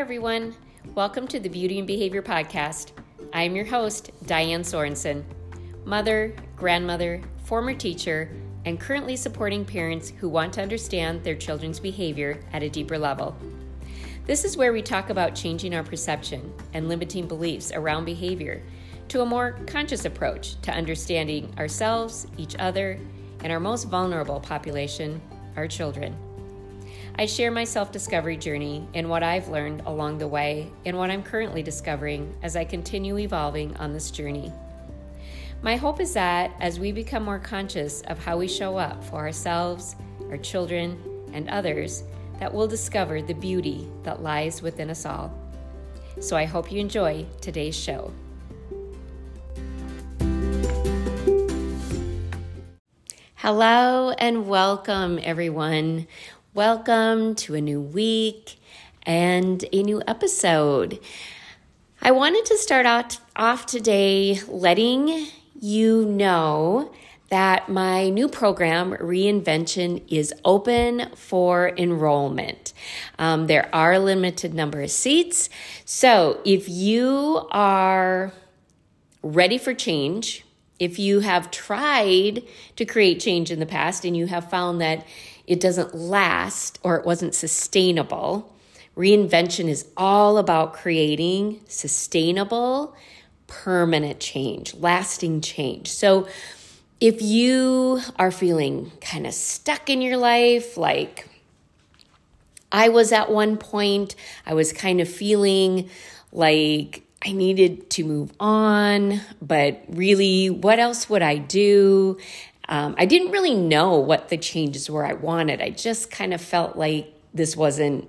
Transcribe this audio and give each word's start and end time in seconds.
everyone. 0.00 0.54
Welcome 0.94 1.28
to 1.28 1.38
the 1.38 1.50
Beauty 1.50 1.76
and 1.76 1.86
Behavior 1.86 2.22
Podcast. 2.22 2.92
I 3.34 3.42
am 3.42 3.54
your 3.54 3.66
host, 3.66 4.10
Diane 4.24 4.62
Sorensen, 4.62 5.22
mother, 5.84 6.34
grandmother, 6.56 7.20
former 7.44 7.74
teacher, 7.74 8.34
and 8.64 8.80
currently 8.80 9.14
supporting 9.14 9.62
parents 9.62 10.08
who 10.08 10.30
want 10.30 10.54
to 10.54 10.62
understand 10.62 11.22
their 11.22 11.34
children's 11.34 11.78
behavior 11.78 12.40
at 12.54 12.62
a 12.62 12.70
deeper 12.70 12.96
level. 12.96 13.36
This 14.24 14.46
is 14.46 14.56
where 14.56 14.72
we 14.72 14.80
talk 14.80 15.10
about 15.10 15.34
changing 15.34 15.74
our 15.74 15.84
perception 15.84 16.50
and 16.72 16.88
limiting 16.88 17.28
beliefs 17.28 17.70
around 17.70 18.06
behavior 18.06 18.62
to 19.08 19.20
a 19.20 19.26
more 19.26 19.58
conscious 19.66 20.06
approach 20.06 20.58
to 20.62 20.72
understanding 20.72 21.52
ourselves, 21.58 22.26
each 22.38 22.56
other, 22.58 22.98
and 23.44 23.52
our 23.52 23.60
most 23.60 23.84
vulnerable 23.84 24.40
population, 24.40 25.20
our 25.56 25.68
children. 25.68 26.16
I 27.20 27.26
share 27.26 27.50
my 27.50 27.64
self 27.64 27.92
discovery 27.92 28.38
journey 28.38 28.88
and 28.94 29.10
what 29.10 29.22
I've 29.22 29.48
learned 29.48 29.82
along 29.84 30.16
the 30.16 30.26
way 30.26 30.72
and 30.86 30.96
what 30.96 31.10
I'm 31.10 31.22
currently 31.22 31.62
discovering 31.62 32.34
as 32.42 32.56
I 32.56 32.64
continue 32.64 33.18
evolving 33.18 33.76
on 33.76 33.92
this 33.92 34.10
journey. 34.10 34.50
My 35.60 35.76
hope 35.76 36.00
is 36.00 36.14
that 36.14 36.50
as 36.60 36.80
we 36.80 36.92
become 36.92 37.22
more 37.22 37.38
conscious 37.38 38.00
of 38.06 38.18
how 38.18 38.38
we 38.38 38.48
show 38.48 38.78
up 38.78 39.04
for 39.04 39.16
ourselves, 39.16 39.96
our 40.30 40.38
children, 40.38 40.98
and 41.34 41.46
others, 41.50 42.04
that 42.38 42.54
we'll 42.54 42.66
discover 42.66 43.20
the 43.20 43.34
beauty 43.34 43.86
that 44.02 44.22
lies 44.22 44.62
within 44.62 44.88
us 44.88 45.04
all. 45.04 45.30
So 46.20 46.38
I 46.38 46.46
hope 46.46 46.72
you 46.72 46.80
enjoy 46.80 47.26
today's 47.42 47.76
show. 47.76 48.14
Hello 53.34 54.10
and 54.10 54.46
welcome, 54.46 55.18
everyone. 55.22 56.06
Welcome 56.52 57.36
to 57.36 57.54
a 57.54 57.60
new 57.60 57.80
week 57.80 58.58
and 59.04 59.64
a 59.72 59.84
new 59.84 60.02
episode. 60.08 60.98
I 62.02 62.10
wanted 62.10 62.44
to 62.46 62.58
start 62.58 62.86
out 62.86 63.18
off 63.36 63.66
today 63.66 64.40
letting 64.48 65.28
you 65.54 66.04
know 66.04 66.92
that 67.28 67.68
my 67.68 68.08
new 68.08 68.26
program, 68.26 68.94
Reinvention, 68.94 70.02
is 70.08 70.34
open 70.44 71.14
for 71.14 71.68
enrollment. 71.76 72.74
Um, 73.16 73.46
there 73.46 73.72
are 73.72 73.92
a 73.92 74.00
limited 74.00 74.52
number 74.52 74.82
of 74.82 74.90
seats. 74.90 75.50
So 75.84 76.40
if 76.44 76.68
you 76.68 77.46
are 77.52 78.32
ready 79.22 79.56
for 79.56 79.72
change, 79.72 80.44
if 80.80 80.98
you 80.98 81.20
have 81.20 81.52
tried 81.52 82.42
to 82.74 82.84
create 82.84 83.20
change 83.20 83.52
in 83.52 83.60
the 83.60 83.66
past 83.66 84.04
and 84.04 84.16
you 84.16 84.26
have 84.26 84.50
found 84.50 84.80
that 84.80 85.06
it 85.50 85.58
doesn't 85.58 85.92
last 85.96 86.78
or 86.84 86.94
it 86.94 87.04
wasn't 87.04 87.34
sustainable. 87.34 88.54
Reinvention 88.96 89.68
is 89.68 89.84
all 89.96 90.38
about 90.38 90.74
creating 90.74 91.60
sustainable, 91.66 92.94
permanent 93.48 94.20
change, 94.20 94.74
lasting 94.74 95.40
change. 95.40 95.88
So, 95.88 96.28
if 97.00 97.20
you 97.20 98.00
are 98.16 98.30
feeling 98.30 98.92
kind 99.00 99.26
of 99.26 99.34
stuck 99.34 99.90
in 99.90 100.02
your 100.02 100.18
life, 100.18 100.76
like 100.76 101.26
I 102.70 102.90
was 102.90 103.10
at 103.10 103.28
one 103.32 103.56
point, 103.56 104.14
I 104.46 104.54
was 104.54 104.72
kind 104.72 105.00
of 105.00 105.08
feeling 105.08 105.90
like 106.30 107.02
I 107.26 107.32
needed 107.32 107.90
to 107.90 108.04
move 108.04 108.32
on, 108.38 109.20
but 109.42 109.82
really, 109.88 110.48
what 110.48 110.78
else 110.78 111.10
would 111.10 111.22
I 111.22 111.38
do? 111.38 112.18
Um, 112.70 112.94
I 112.96 113.04
didn't 113.04 113.32
really 113.32 113.54
know 113.54 113.98
what 113.98 114.28
the 114.28 114.38
changes 114.38 114.88
were 114.88 115.04
I 115.04 115.12
wanted. 115.12 115.60
I 115.60 115.70
just 115.70 116.10
kind 116.10 116.32
of 116.32 116.40
felt 116.40 116.76
like 116.76 117.12
this 117.34 117.56
wasn't 117.56 118.08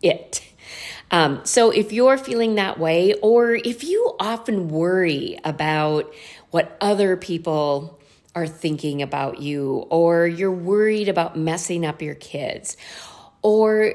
it. 0.00 0.42
Um, 1.10 1.40
so 1.44 1.70
if 1.70 1.92
you're 1.92 2.16
feeling 2.16 2.54
that 2.54 2.78
way, 2.78 3.14
or 3.14 3.54
if 3.54 3.84
you 3.84 4.14
often 4.18 4.68
worry 4.68 5.38
about 5.44 6.12
what 6.50 6.76
other 6.80 7.16
people 7.16 8.00
are 8.34 8.46
thinking 8.46 9.02
about 9.02 9.40
you, 9.40 9.86
or 9.90 10.26
you're 10.26 10.52
worried 10.52 11.08
about 11.08 11.36
messing 11.36 11.84
up 11.84 12.00
your 12.00 12.14
kids, 12.14 12.76
or 13.42 13.94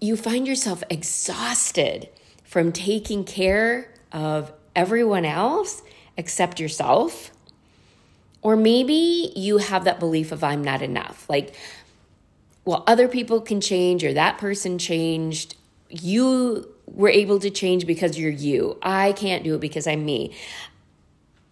you 0.00 0.16
find 0.16 0.46
yourself 0.46 0.82
exhausted 0.90 2.08
from 2.44 2.72
taking 2.72 3.24
care 3.24 3.92
of 4.12 4.52
everyone 4.74 5.24
else 5.24 5.82
except 6.16 6.58
yourself, 6.58 7.30
or 8.46 8.54
maybe 8.54 9.32
you 9.34 9.58
have 9.58 9.82
that 9.82 9.98
belief 9.98 10.30
of 10.30 10.44
I'm 10.44 10.62
not 10.62 10.80
enough. 10.80 11.28
Like, 11.28 11.56
well, 12.64 12.84
other 12.86 13.08
people 13.08 13.40
can 13.40 13.60
change 13.60 14.04
or 14.04 14.12
that 14.12 14.38
person 14.38 14.78
changed. 14.78 15.56
You 15.90 16.72
were 16.86 17.08
able 17.08 17.40
to 17.40 17.50
change 17.50 17.88
because 17.88 18.16
you're 18.16 18.30
you. 18.30 18.78
I 18.80 19.14
can't 19.14 19.42
do 19.42 19.56
it 19.56 19.60
because 19.60 19.88
I'm 19.88 20.04
me. 20.04 20.32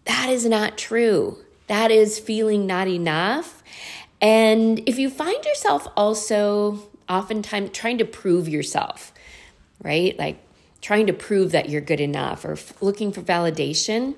That 0.04 0.28
is 0.28 0.46
not 0.46 0.78
true. 0.78 1.38
That 1.66 1.90
is 1.90 2.20
feeling 2.20 2.64
not 2.64 2.86
enough. 2.86 3.64
And 4.20 4.78
if 4.86 4.96
you 4.96 5.10
find 5.10 5.44
yourself 5.44 5.88
also 5.96 6.78
oftentimes 7.08 7.70
trying 7.72 7.98
to 7.98 8.04
prove 8.04 8.48
yourself, 8.48 9.12
right? 9.82 10.16
Like 10.16 10.38
trying 10.80 11.08
to 11.08 11.12
prove 11.12 11.50
that 11.50 11.68
you're 11.68 11.80
good 11.80 12.00
enough 12.00 12.44
or 12.44 12.56
looking 12.80 13.10
for 13.10 13.20
validation, 13.20 14.14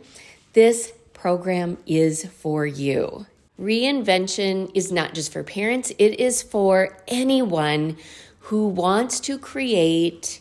this 0.53 0.93
program 1.27 1.77
is 1.89 2.25
for 2.25 2.65
you. 2.65 3.27
Reinvention 3.61 4.71
is 4.75 4.93
not 4.93 5.13
just 5.13 5.33
for 5.33 5.43
parents, 5.43 5.91
it 5.99 6.21
is 6.21 6.41
for 6.41 6.97
anyone 7.09 7.97
who 8.39 8.69
wants 8.69 9.19
to 9.19 9.37
create, 9.37 10.41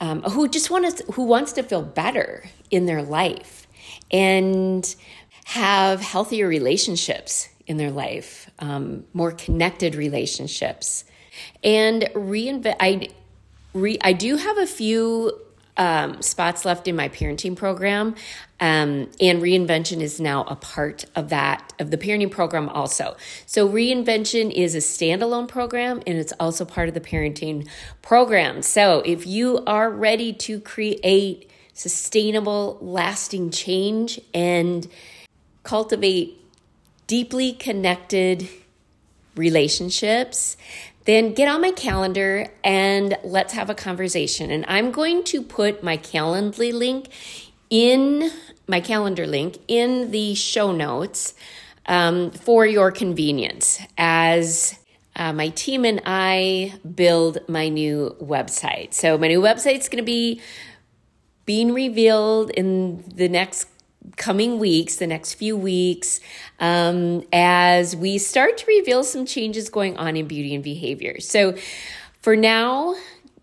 um, 0.00 0.22
who 0.22 0.48
just 0.48 0.68
wants 0.68 1.00
who 1.14 1.22
wants 1.22 1.52
to 1.52 1.62
feel 1.62 1.82
better 1.82 2.42
in 2.72 2.86
their 2.86 3.04
life 3.04 3.68
and 4.10 4.96
have 5.44 6.00
healthier 6.00 6.48
relationships 6.48 7.48
in 7.68 7.76
their 7.76 7.92
life, 7.92 8.50
um, 8.58 9.04
more 9.12 9.30
connected 9.30 9.94
relationships, 9.94 11.04
and 11.62 12.02
reinvent. 12.16 12.74
I 12.80 13.10
re, 13.74 13.96
I 14.02 14.12
do 14.12 14.34
have 14.34 14.58
a 14.58 14.66
few 14.66 15.38
um, 15.80 16.20
spots 16.20 16.66
left 16.66 16.86
in 16.86 16.94
my 16.94 17.08
parenting 17.08 17.56
program. 17.56 18.14
Um, 18.60 19.08
and 19.18 19.42
reinvention 19.42 20.02
is 20.02 20.20
now 20.20 20.44
a 20.44 20.54
part 20.54 21.06
of 21.16 21.30
that, 21.30 21.72
of 21.78 21.90
the 21.90 21.96
parenting 21.96 22.30
program 22.30 22.68
also. 22.68 23.16
So, 23.46 23.66
reinvention 23.66 24.52
is 24.52 24.74
a 24.74 24.78
standalone 24.78 25.48
program 25.48 26.02
and 26.06 26.18
it's 26.18 26.34
also 26.38 26.66
part 26.66 26.88
of 26.88 26.94
the 26.94 27.00
parenting 27.00 27.66
program. 28.02 28.60
So, 28.60 29.00
if 29.00 29.26
you 29.26 29.64
are 29.66 29.90
ready 29.90 30.34
to 30.34 30.60
create 30.60 31.50
sustainable, 31.72 32.76
lasting 32.82 33.50
change 33.50 34.20
and 34.34 34.86
cultivate 35.62 36.36
deeply 37.06 37.54
connected 37.54 38.46
relationships, 39.34 40.58
then 41.04 41.32
get 41.32 41.48
on 41.48 41.60
my 41.60 41.70
calendar 41.72 42.46
and 42.62 43.16
let's 43.24 43.52
have 43.54 43.70
a 43.70 43.74
conversation. 43.74 44.50
And 44.50 44.64
I'm 44.68 44.90
going 44.90 45.24
to 45.24 45.42
put 45.42 45.82
my 45.82 45.96
Calendly 45.96 46.72
link 46.72 47.08
in 47.70 48.30
my 48.66 48.80
calendar 48.80 49.26
link 49.26 49.58
in 49.68 50.10
the 50.10 50.34
show 50.34 50.72
notes 50.72 51.34
um, 51.86 52.30
for 52.30 52.66
your 52.66 52.90
convenience 52.90 53.80
as 53.96 54.78
uh, 55.16 55.32
my 55.32 55.48
team 55.48 55.84
and 55.84 56.00
I 56.06 56.78
build 56.94 57.38
my 57.48 57.68
new 57.68 58.16
website. 58.20 58.94
So, 58.94 59.18
my 59.18 59.28
new 59.28 59.40
website 59.40 59.78
is 59.78 59.88
going 59.88 60.02
to 60.02 60.06
be 60.06 60.40
being 61.46 61.72
revealed 61.72 62.50
in 62.50 63.02
the 63.08 63.28
next 63.28 63.66
coming 64.16 64.58
weeks, 64.58 64.96
the 64.96 65.06
next 65.06 65.34
few 65.34 65.56
weeks, 65.56 66.20
um, 66.58 67.24
as 67.32 67.94
we 67.96 68.18
start 68.18 68.58
to 68.58 68.66
reveal 68.66 69.04
some 69.04 69.26
changes 69.26 69.68
going 69.68 69.96
on 69.96 70.16
in 70.16 70.26
beauty 70.26 70.54
and 70.54 70.64
behavior. 70.64 71.20
So, 71.20 71.56
for 72.20 72.36
now, 72.36 72.96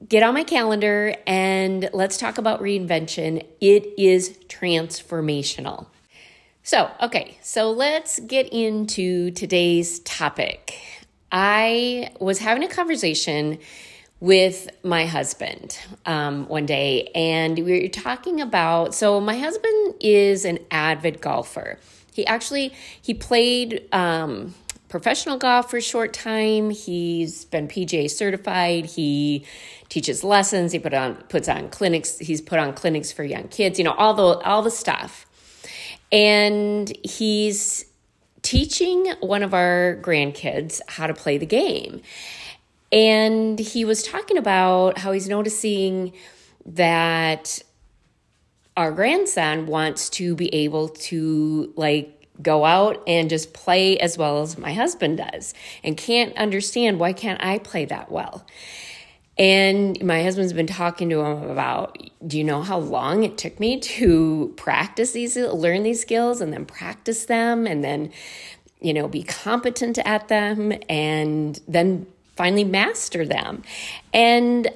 get 0.08 0.24
on 0.24 0.34
my 0.34 0.44
calendar 0.44 1.16
and 1.26 1.90
let's 1.94 2.18
talk 2.18 2.38
about 2.38 2.62
reinvention. 2.62 3.46
It 3.60 3.94
is 3.98 4.38
transformational. 4.48 5.88
So, 6.64 6.92
okay, 7.02 7.38
so 7.42 7.72
let's 7.72 8.20
get 8.20 8.50
into 8.50 9.32
today's 9.32 10.00
topic. 10.00 10.78
I 11.32 12.12
was 12.20 12.40
having 12.40 12.64
a 12.64 12.68
conversation 12.68 13.60
with 14.20 14.70
my 14.84 15.06
husband 15.06 15.78
um, 16.06 16.48
one 16.48 16.66
day, 16.66 17.12
and 17.14 17.58
we 17.58 17.82
were 17.82 17.88
talking 17.88 18.42
about. 18.42 18.96
So 18.96 19.20
my 19.20 19.38
husband 19.38 19.96
is 20.00 20.46
an 20.46 20.60
avid 20.72 21.22
golfer. 21.22 21.80
He 22.14 22.26
actually 22.26 22.74
he 23.02 23.14
played 23.14 23.88
um, 23.92 24.56
professional 24.90 25.38
golf 25.38 25.70
for 25.70 25.78
a 25.78 25.82
short 25.82 26.14
time. 26.14 26.72
He's 26.72 27.46
been 27.46 27.68
PGA 27.68 28.10
certified. 28.10 28.86
He 28.86 29.46
teaches 29.90 30.24
lessons. 30.24 30.72
He 30.72 30.80
put 30.80 30.94
on 30.94 31.16
puts 31.30 31.48
on 31.48 31.70
clinics. 31.70 32.18
He's 32.18 32.42
put 32.42 32.60
on 32.60 32.74
clinics 32.74 33.12
for 33.12 33.24
young 33.24 33.48
kids. 33.50 33.78
You 33.78 33.86
know 33.86 33.94
all 33.94 34.14
the 34.16 34.40
all 34.44 34.64
the 34.64 34.72
stuff, 34.72 35.28
and 36.12 36.92
he's 37.04 37.86
teaching 38.42 39.14
one 39.20 39.44
of 39.44 39.54
our 39.54 40.00
grandkids 40.02 40.82
how 40.88 41.06
to 41.06 41.14
play 41.14 41.38
the 41.38 41.46
game. 41.46 42.02
And 42.92 43.60
he 43.60 43.86
was 43.86 44.04
talking 44.04 44.38
about 44.38 44.98
how 44.98 45.12
he's 45.12 45.28
noticing 45.28 46.14
that 46.66 47.62
our 48.76 48.92
grandson 48.92 49.66
wants 49.66 50.10
to 50.12 50.36
be 50.36 50.54
able 50.54 50.90
to 50.90 51.74
like 51.76 52.14
go 52.42 52.66
out 52.66 53.02
and 53.08 53.30
just 53.30 53.54
play 53.54 53.98
as 53.98 54.18
well 54.18 54.42
as 54.44 54.58
my 54.58 54.74
husband 54.74 55.18
does 55.18 55.54
and 55.84 55.98
can't 55.98 56.36
understand 56.38 57.00
why 57.00 57.12
can't 57.14 57.44
I 57.44 57.58
play 57.58 57.86
that 57.86 58.12
well. 58.12 58.46
And 59.40 60.04
my 60.04 60.24
husband's 60.24 60.54
been 60.54 60.68
talking 60.68 61.10
to 61.10 61.22
him 61.22 61.44
about 61.50 61.98
do 62.26 62.38
you 62.38 62.44
know 62.44 62.62
how 62.62 62.80
long 62.80 63.24
it 63.24 63.38
took 63.38 63.60
me 63.60 63.80
to 63.80 64.54
practice 64.58 65.12
these 65.12 65.38
learn 65.38 65.84
these 65.84 66.02
skills 66.02 66.42
and 66.42 66.52
then 66.52 66.66
practice 66.66 67.26
them 67.26 67.68
and 67.68 67.84
then 67.84 68.12
you 68.82 68.94
know 68.94 69.08
be 69.08 69.22
competent 69.22 70.00
at 70.00 70.28
them 70.28 70.74
and 70.90 71.60
then 71.68 72.08
finally 72.38 72.64
master 72.64 73.26
them. 73.26 73.64
And 74.14 74.70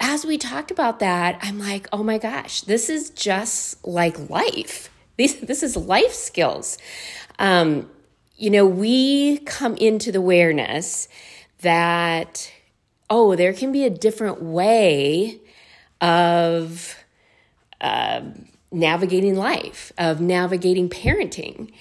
as 0.00 0.26
we 0.26 0.36
talked 0.36 0.70
about 0.70 0.98
that, 0.98 1.38
I'm 1.40 1.58
like, 1.58 1.88
oh 1.92 2.02
my 2.02 2.18
gosh, 2.18 2.60
this 2.62 2.90
is 2.90 3.10
just 3.10 3.84
like 3.86 4.28
life. 4.28 4.90
This, 5.16 5.34
this 5.34 5.62
is 5.62 5.76
life 5.76 6.12
skills. 6.12 6.76
Um, 7.38 7.88
you 8.36 8.50
know, 8.50 8.66
we 8.66 9.38
come 9.46 9.76
into 9.76 10.10
the 10.10 10.18
awareness 10.18 11.06
that, 11.60 12.50
oh, 13.08 13.36
there 13.36 13.52
can 13.52 13.70
be 13.70 13.84
a 13.84 13.90
different 13.90 14.42
way 14.42 15.38
of 16.00 16.96
uh, 17.80 18.22
navigating 18.72 19.36
life, 19.36 19.92
of 19.98 20.20
navigating 20.20 20.88
parenting. 20.88 21.72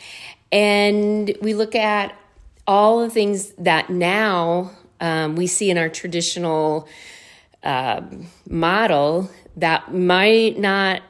And 0.52 1.36
we 1.42 1.56
look 1.56 1.74
at 1.74 2.16
all 2.68 3.00
the 3.00 3.10
things 3.10 3.50
that 3.58 3.90
now 3.90 4.74
um, 5.04 5.36
we 5.36 5.48
see 5.48 5.70
in 5.70 5.78
our 5.78 5.90
traditional 5.90 6.88
uh, 7.62 8.02
model 8.50 9.30
that 9.58 9.94
might 9.94 10.58
not 10.58 11.02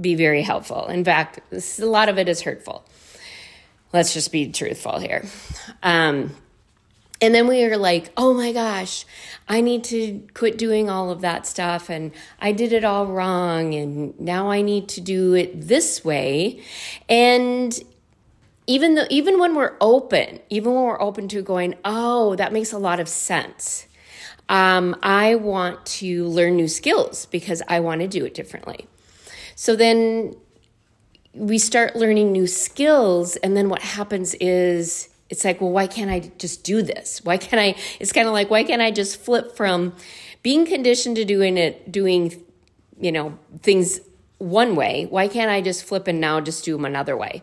be 0.00 0.14
very 0.14 0.42
helpful. 0.42 0.86
In 0.86 1.04
fact, 1.04 1.40
a 1.52 1.84
lot 1.84 2.08
of 2.08 2.16
it 2.16 2.28
is 2.28 2.42
hurtful. 2.42 2.84
Let's 3.92 4.14
just 4.14 4.30
be 4.30 4.52
truthful 4.52 5.00
here. 5.00 5.24
Um, 5.82 6.36
and 7.20 7.34
then 7.34 7.48
we 7.48 7.64
are 7.64 7.76
like, 7.76 8.12
oh 8.16 8.32
my 8.32 8.52
gosh, 8.52 9.04
I 9.48 9.60
need 9.60 9.82
to 9.84 10.26
quit 10.32 10.56
doing 10.56 10.88
all 10.88 11.10
of 11.10 11.20
that 11.22 11.44
stuff. 11.44 11.90
And 11.90 12.12
I 12.40 12.52
did 12.52 12.72
it 12.72 12.84
all 12.84 13.06
wrong. 13.06 13.74
And 13.74 14.18
now 14.20 14.48
I 14.48 14.62
need 14.62 14.88
to 14.90 15.00
do 15.00 15.34
it 15.34 15.60
this 15.60 16.04
way. 16.04 16.62
And 17.08 17.78
even 18.70 18.94
though, 18.94 19.06
even 19.10 19.40
when 19.40 19.56
we're 19.56 19.76
open, 19.80 20.38
even 20.48 20.72
when 20.72 20.84
we're 20.84 21.02
open 21.02 21.26
to 21.28 21.42
going, 21.42 21.74
oh, 21.84 22.36
that 22.36 22.52
makes 22.52 22.72
a 22.72 22.78
lot 22.78 23.00
of 23.00 23.08
sense 23.08 23.86
um, 24.48 24.96
I 25.02 25.36
want 25.36 25.86
to 25.86 26.26
learn 26.26 26.56
new 26.56 26.68
skills 26.68 27.26
because 27.26 27.62
I 27.68 27.80
want 27.80 28.00
to 28.00 28.08
do 28.08 28.24
it 28.24 28.34
differently. 28.34 28.86
So 29.54 29.76
then 29.76 30.36
we 31.32 31.58
start 31.58 31.94
learning 31.94 32.32
new 32.32 32.46
skills, 32.48 33.36
and 33.36 33.56
then 33.56 33.68
what 33.68 33.80
happens 33.80 34.34
is 34.34 35.08
it's 35.30 35.44
like, 35.44 35.60
well, 35.60 35.70
why 35.70 35.86
can't 35.86 36.10
I 36.10 36.30
just 36.38 36.64
do 36.64 36.82
this? 36.82 37.24
Why 37.24 37.38
can't 37.38 37.60
I? 37.60 37.80
It's 38.00 38.12
kind 38.12 38.26
of 38.26 38.32
like, 38.32 38.50
why 38.50 38.64
can't 38.64 38.82
I 38.82 38.90
just 38.90 39.20
flip 39.20 39.56
from 39.56 39.94
being 40.42 40.66
conditioned 40.66 41.16
to 41.16 41.24
doing 41.24 41.56
it, 41.56 41.90
doing, 41.90 42.44
you 43.00 43.12
know, 43.12 43.38
things 43.62 44.00
one 44.38 44.74
way? 44.74 45.06
Why 45.10 45.28
can't 45.28 45.50
I 45.50 45.60
just 45.60 45.84
flip 45.84 46.08
and 46.08 46.20
now 46.20 46.40
just 46.40 46.64
do 46.64 46.72
them 46.72 46.84
another 46.84 47.16
way? 47.16 47.42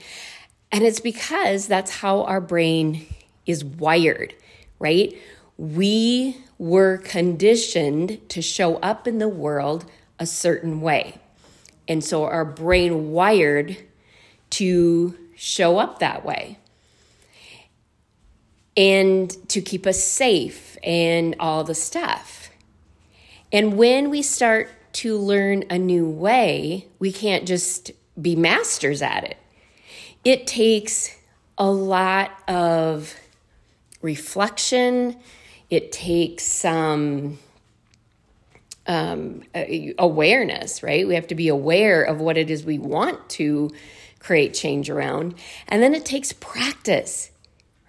And 0.71 0.83
it's 0.83 0.99
because 0.99 1.67
that's 1.67 1.91
how 1.91 2.23
our 2.23 2.41
brain 2.41 3.05
is 3.45 3.63
wired, 3.63 4.33
right? 4.79 5.17
We 5.57 6.37
were 6.57 6.97
conditioned 6.97 8.29
to 8.29 8.41
show 8.41 8.75
up 8.77 9.07
in 9.07 9.19
the 9.19 9.29
world 9.29 9.85
a 10.19 10.25
certain 10.25 10.81
way. 10.81 11.19
And 11.87 12.03
so 12.03 12.25
our 12.25 12.45
brain 12.45 13.11
wired 13.11 13.77
to 14.51 15.17
show 15.35 15.77
up 15.77 15.99
that 15.99 16.25
way 16.25 16.57
and 18.75 19.29
to 19.49 19.61
keep 19.61 19.87
us 19.87 20.03
safe 20.03 20.77
and 20.83 21.35
all 21.39 21.63
the 21.63 21.75
stuff. 21.75 22.49
And 23.51 23.77
when 23.77 24.09
we 24.09 24.21
start 24.21 24.69
to 24.93 25.17
learn 25.17 25.63
a 25.69 25.77
new 25.77 26.07
way, 26.07 26.87
we 26.99 27.11
can't 27.11 27.47
just 27.47 27.91
be 28.19 28.35
masters 28.35 29.01
at 29.01 29.23
it. 29.23 29.37
It 30.27 30.45
takes 30.45 31.15
a 31.57 31.71
lot 31.71 32.31
of 32.49 33.15
reflection, 34.01 35.15
it 35.69 35.93
takes 35.93 36.43
some 36.43 37.39
um, 38.87 39.43
awareness, 39.97 40.83
right? 40.83 41.07
We 41.07 41.15
have 41.15 41.27
to 41.27 41.35
be 41.35 41.47
aware 41.47 42.03
of 42.03 42.19
what 42.19 42.35
it 42.35 42.49
is 42.49 42.65
we 42.65 42.77
want 42.77 43.29
to 43.29 43.71
create 44.19 44.53
change 44.53 44.89
around. 44.89 45.35
And 45.69 45.81
then 45.81 45.95
it 45.95 46.03
takes 46.03 46.33
practice, 46.33 47.31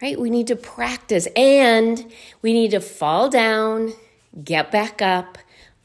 right? 0.01 0.17
We 0.17 0.31
need 0.31 0.47
to 0.47 0.55
practice 0.55 1.27
and 1.35 2.07
we 2.41 2.53
need 2.53 2.71
to 2.71 2.81
fall 2.81 3.29
down, 3.29 3.95
get 4.45 4.71
back 4.71 5.03
up, 5.03 5.39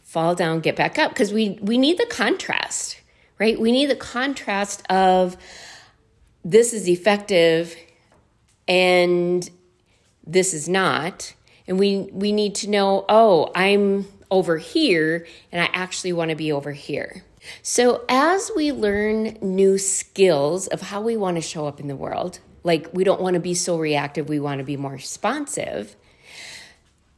fall 0.03 0.35
down, 0.35 0.59
get 0.59 0.75
back 0.75 0.99
up 0.99 1.09
because 1.09 1.33
we, 1.33 1.57
we 1.63 1.79
need 1.79 1.97
the 1.97 2.05
contrast, 2.05 3.01
right? 3.39 3.59
We 3.59 3.71
need 3.71 3.87
the 3.87 3.95
contrast 3.95 4.85
of 4.87 5.35
this 6.43 6.73
is 6.73 6.87
effective 6.87 7.75
and 8.67 9.49
this 10.25 10.53
is 10.53 10.67
not. 10.69 11.33
And 11.67 11.79
we 11.79 12.09
we 12.11 12.31
need 12.31 12.55
to 12.55 12.69
know 12.69 13.05
oh 13.07 13.51
i'm 13.55 14.05
over 14.29 14.57
here 14.57 15.25
and 15.51 15.61
i 15.61 15.69
actually 15.73 16.11
want 16.13 16.29
to 16.29 16.35
be 16.35 16.51
over 16.51 16.71
here. 16.71 17.23
So 17.61 18.05
as 18.07 18.51
we 18.55 18.71
learn 18.71 19.37
new 19.41 19.77
skills 19.77 20.67
of 20.67 20.81
how 20.81 21.01
we 21.01 21.17
want 21.17 21.35
to 21.37 21.41
show 21.41 21.67
up 21.67 21.79
in 21.79 21.87
the 21.87 21.95
world 21.95 22.39
like 22.63 22.89
we 22.93 23.03
don't 23.03 23.21
want 23.21 23.35
to 23.35 23.39
be 23.39 23.53
so 23.53 23.77
reactive 23.77 24.29
we 24.29 24.39
want 24.39 24.59
to 24.59 24.63
be 24.63 24.77
more 24.77 24.93
responsive 24.93 25.95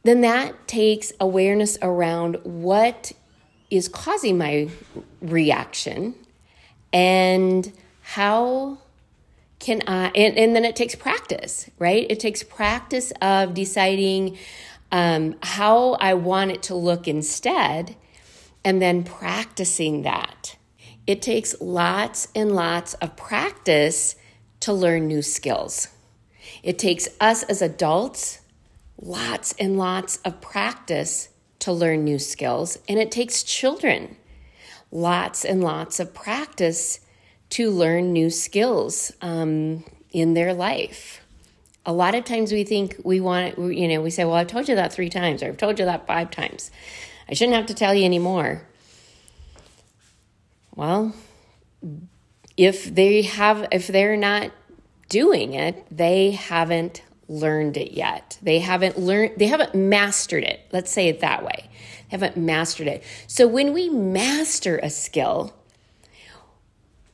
then 0.02 0.20
that 0.20 0.68
takes 0.68 1.12
awareness 1.18 1.76
around 1.82 2.36
what 2.44 3.12
is 3.70 3.88
causing 3.88 4.38
my 4.38 4.68
reaction 5.20 6.14
and 6.92 7.72
how 8.02 8.78
can 9.66 9.82
I, 9.88 10.12
and, 10.14 10.38
and 10.38 10.54
then 10.54 10.64
it 10.64 10.76
takes 10.76 10.94
practice, 10.94 11.68
right? 11.80 12.06
It 12.08 12.20
takes 12.20 12.44
practice 12.44 13.12
of 13.20 13.52
deciding 13.52 14.38
um, 14.92 15.34
how 15.42 15.94
I 15.94 16.14
want 16.14 16.52
it 16.52 16.62
to 16.64 16.76
look 16.76 17.08
instead, 17.08 17.96
and 18.64 18.80
then 18.80 19.02
practicing 19.02 20.02
that. 20.02 20.56
It 21.04 21.20
takes 21.20 21.60
lots 21.60 22.28
and 22.32 22.52
lots 22.52 22.94
of 22.94 23.16
practice 23.16 24.14
to 24.60 24.72
learn 24.72 25.08
new 25.08 25.20
skills. 25.20 25.88
It 26.62 26.78
takes 26.78 27.08
us 27.20 27.42
as 27.42 27.60
adults 27.60 28.42
lots 29.02 29.52
and 29.58 29.76
lots 29.76 30.18
of 30.18 30.40
practice 30.40 31.28
to 31.58 31.72
learn 31.72 32.04
new 32.04 32.20
skills, 32.20 32.78
and 32.88 33.00
it 33.00 33.10
takes 33.10 33.42
children 33.42 34.16
lots 34.92 35.44
and 35.44 35.60
lots 35.60 35.98
of 35.98 36.14
practice 36.14 37.00
to 37.56 37.70
learn 37.70 38.12
new 38.12 38.28
skills 38.28 39.10
um, 39.22 39.82
in 40.12 40.34
their 40.34 40.52
life. 40.52 41.22
A 41.86 41.92
lot 41.92 42.14
of 42.14 42.26
times 42.26 42.52
we 42.52 42.64
think 42.64 43.00
we 43.02 43.18
want, 43.18 43.56
you 43.56 43.88
know, 43.88 44.02
we 44.02 44.10
say, 44.10 44.26
well, 44.26 44.34
I've 44.34 44.46
told 44.46 44.68
you 44.68 44.74
that 44.74 44.92
three 44.92 45.08
times 45.08 45.42
or 45.42 45.46
I've 45.46 45.56
told 45.56 45.78
you 45.78 45.86
that 45.86 46.06
five 46.06 46.30
times. 46.30 46.70
I 47.30 47.32
shouldn't 47.32 47.56
have 47.56 47.64
to 47.66 47.74
tell 47.74 47.94
you 47.94 48.04
anymore. 48.04 48.66
Well, 50.74 51.14
if 52.58 52.94
they 52.94 53.22
have, 53.22 53.66
if 53.72 53.86
they're 53.86 54.18
not 54.18 54.50
doing 55.08 55.54
it, 55.54 55.86
they 55.90 56.32
haven't 56.32 57.00
learned 57.26 57.78
it 57.78 57.92
yet. 57.92 58.36
They 58.42 58.58
haven't 58.58 58.98
learned, 58.98 59.38
they 59.38 59.46
haven't 59.46 59.74
mastered 59.74 60.44
it. 60.44 60.60
Let's 60.72 60.92
say 60.92 61.08
it 61.08 61.20
that 61.20 61.42
way. 61.42 61.70
They 62.10 62.18
haven't 62.18 62.36
mastered 62.36 62.86
it. 62.86 63.02
So 63.26 63.48
when 63.48 63.72
we 63.72 63.88
master 63.88 64.76
a 64.82 64.90
skill, 64.90 65.54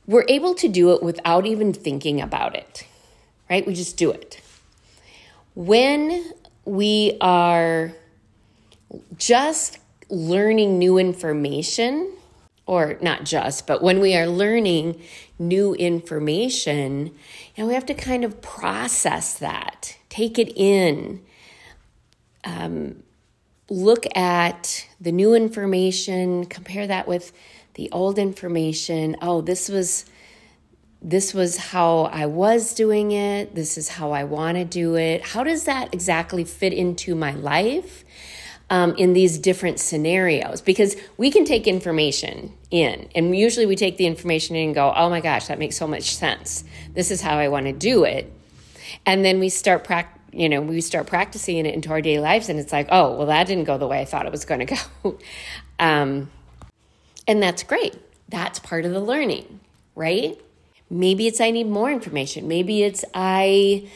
we're 0.05 0.25
able 0.27 0.53
to 0.55 0.67
do 0.67 0.93
it 0.93 1.01
without 1.01 1.45
even 1.45 1.73
thinking 1.73 2.21
about 2.21 2.55
it, 2.55 2.85
right? 3.49 3.65
We 3.65 3.73
just 3.73 3.97
do 3.97 4.11
it. 4.11 4.41
When 5.55 6.33
we 6.65 7.17
are 7.21 7.93
just 9.17 9.79
learning 10.09 10.77
new 10.77 10.97
information, 10.97 12.11
or 12.65 12.97
not 13.01 13.25
just, 13.25 13.67
but 13.67 13.81
when 13.81 13.99
we 13.99 14.15
are 14.15 14.27
learning 14.27 15.01
new 15.37 15.73
information, 15.73 17.07
you 17.55 17.63
know, 17.63 17.67
we 17.67 17.73
have 17.73 17.85
to 17.85 17.93
kind 17.93 18.23
of 18.23 18.41
process 18.41 19.37
that, 19.39 19.97
take 20.09 20.39
it 20.39 20.51
in, 20.55 21.21
um, 22.45 23.03
look 23.69 24.05
at 24.15 24.87
the 24.99 25.11
new 25.11 25.33
information, 25.33 26.45
compare 26.45 26.87
that 26.87 27.07
with 27.07 27.33
the 27.75 27.89
old 27.91 28.17
information. 28.17 29.17
Oh, 29.21 29.41
this 29.41 29.69
was 29.69 30.05
this 31.01 31.33
was 31.33 31.57
how 31.57 32.03
I 32.03 32.27
was 32.27 32.73
doing 32.73 33.11
it. 33.11 33.55
This 33.55 33.77
is 33.77 33.89
how 33.89 34.11
I 34.11 34.23
want 34.23 34.57
to 34.57 34.63
do 34.63 34.95
it. 34.95 35.21
How 35.21 35.43
does 35.43 35.65
that 35.65 35.93
exactly 35.93 36.45
fit 36.45 36.71
into 36.71 37.13
my 37.13 37.33
life? 37.33 38.05
um, 38.69 38.95
in 38.95 39.13
these 39.13 39.37
different 39.37 39.79
scenarios 39.79 40.61
because 40.61 40.95
we 41.17 41.29
can 41.29 41.45
take 41.45 41.67
information 41.67 42.51
in, 42.71 43.07
and 43.13 43.37
usually 43.37 43.67
we 43.67 43.75
take 43.75 43.97
the 43.97 44.07
information 44.07 44.55
in 44.55 44.67
and 44.67 44.75
go, 44.75 44.91
oh 44.95 45.11
my 45.11 45.21
gosh, 45.21 45.47
that 45.47 45.59
makes 45.59 45.77
so 45.77 45.85
much 45.85 46.15
sense. 46.15 46.63
This 46.93 47.11
is 47.11 47.21
how 47.21 47.37
I 47.37 47.49
want 47.49 47.67
to 47.67 47.71
do 47.71 48.03
it. 48.03 48.33
And 49.05 49.23
then 49.23 49.39
we 49.39 49.49
start 49.49 49.83
practicing 49.83 50.21
you 50.35 50.49
know, 50.49 50.61
we 50.61 50.81
start 50.81 51.05
practicing 51.05 51.63
it 51.63 51.75
into 51.75 51.91
our 51.91 52.01
daily 52.01 52.19
lives, 52.19 52.49
and 52.49 52.59
it's 52.59 52.73
like, 52.73 52.87
oh, 52.89 53.15
well, 53.15 53.27
that 53.27 53.45
didn't 53.45 53.65
go 53.65 53.77
the 53.77 53.85
way 53.85 54.01
I 54.01 54.05
thought 54.05 54.25
it 54.25 54.31
was 54.31 54.45
going 54.45 54.65
to 54.65 54.75
go. 55.03 55.19
um, 55.79 56.31
and 57.27 57.41
that's 57.41 57.63
great. 57.63 57.95
That's 58.29 58.59
part 58.59 58.85
of 58.85 58.91
the 58.91 58.99
learning, 58.99 59.59
right? 59.95 60.39
Maybe 60.89 61.27
it's 61.27 61.41
I 61.41 61.51
need 61.51 61.67
more 61.67 61.91
information. 61.91 62.47
Maybe 62.47 62.83
it's 62.83 63.03
I 63.13 63.87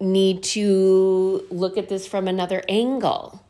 need 0.00 0.42
to 0.42 1.44
look 1.50 1.78
at 1.78 1.88
this 1.88 2.06
from 2.06 2.28
another 2.28 2.62
angle. 2.68 3.42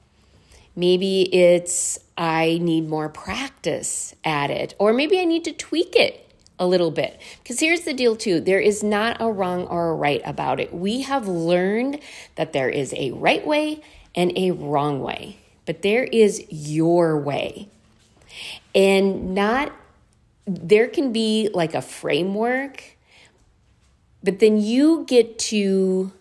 Maybe 0.75 1.23
it's 1.35 1.99
I 2.17 2.59
need 2.61 2.89
more 2.89 3.09
practice 3.09 4.15
at 4.25 4.51
it, 4.51 4.75
or 4.79 4.93
maybe 4.93 5.19
I 5.19 5.25
need 5.25 5.45
to 5.45 5.53
tweak 5.53 5.97
it 5.97 6.23
a 6.59 6.67
little 6.67 6.91
bit. 6.91 7.21
Because 7.43 7.61
here's 7.61 7.83
the 7.83 7.95
deal, 7.95 8.17
too 8.17 8.41
there 8.41 8.61
is 8.61 8.83
not 8.83 9.17
a 9.21 9.31
wrong 9.31 9.67
or 9.67 9.91
a 9.91 9.95
right 9.95 10.23
about 10.25 10.61
it. 10.61 10.73
We 10.73 11.03
have 11.03 11.29
learned 11.29 12.01
that 12.37 12.53
there 12.53 12.69
is 12.69 12.95
a 12.95 13.11
right 13.13 13.47
way 13.47 13.83
and 14.15 14.33
a 14.37 14.53
wrong 14.53 15.01
way, 15.01 15.39
but 15.67 15.83
there 15.83 16.05
is 16.05 16.45
your 16.51 17.19
way. 17.19 17.69
And 18.77 19.35
not, 19.35 19.73
there 20.47 20.87
can 20.87 21.13
be 21.13 21.49
like 21.53 21.75
a 21.75 21.83
framework, 21.83 22.97
but 24.23 24.39
then 24.39 24.61
you 24.61 25.05
get 25.09 25.39
to 25.39 26.13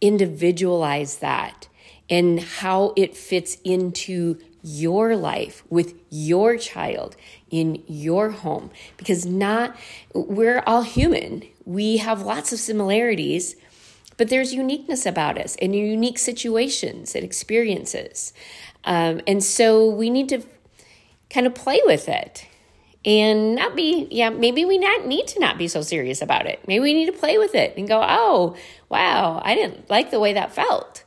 individualize 0.00 1.18
that 1.18 1.68
and 2.08 2.40
how 2.40 2.94
it 2.96 3.14
fits 3.14 3.58
into 3.64 4.38
your 4.62 5.16
life 5.16 5.62
with 5.68 5.94
your 6.10 6.56
child 6.56 7.16
in 7.50 7.82
your 7.86 8.30
home. 8.30 8.70
Because 8.96 9.26
not 9.26 9.76
we're 10.14 10.62
all 10.66 10.82
human. 10.82 11.42
We 11.64 11.98
have 11.98 12.22
lots 12.22 12.52
of 12.52 12.58
similarities 12.58 13.56
but 14.20 14.28
there's 14.28 14.52
uniqueness 14.52 15.06
about 15.06 15.38
us 15.38 15.56
and 15.62 15.74
unique 15.74 16.18
situations 16.18 17.14
and 17.14 17.24
experiences. 17.24 18.34
Um, 18.84 19.22
and 19.26 19.42
so 19.42 19.88
we 19.88 20.10
need 20.10 20.28
to 20.28 20.42
kind 21.30 21.46
of 21.46 21.54
play 21.54 21.80
with 21.84 22.08
it 22.08 22.46
and 23.04 23.54
not 23.54 23.74
be 23.74 24.06
yeah 24.10 24.28
maybe 24.28 24.64
we 24.64 24.76
not 24.76 25.06
need 25.06 25.26
to 25.26 25.40
not 25.40 25.56
be 25.56 25.66
so 25.66 25.80
serious 25.80 26.20
about 26.20 26.44
it 26.44 26.60
maybe 26.66 26.80
we 26.80 26.92
need 26.92 27.06
to 27.06 27.18
play 27.18 27.38
with 27.38 27.54
it 27.54 27.72
and 27.78 27.88
go 27.88 28.04
oh 28.06 28.54
wow 28.90 29.40
i 29.42 29.54
didn't 29.54 29.88
like 29.88 30.10
the 30.10 30.20
way 30.20 30.34
that 30.34 30.52
felt 30.52 31.04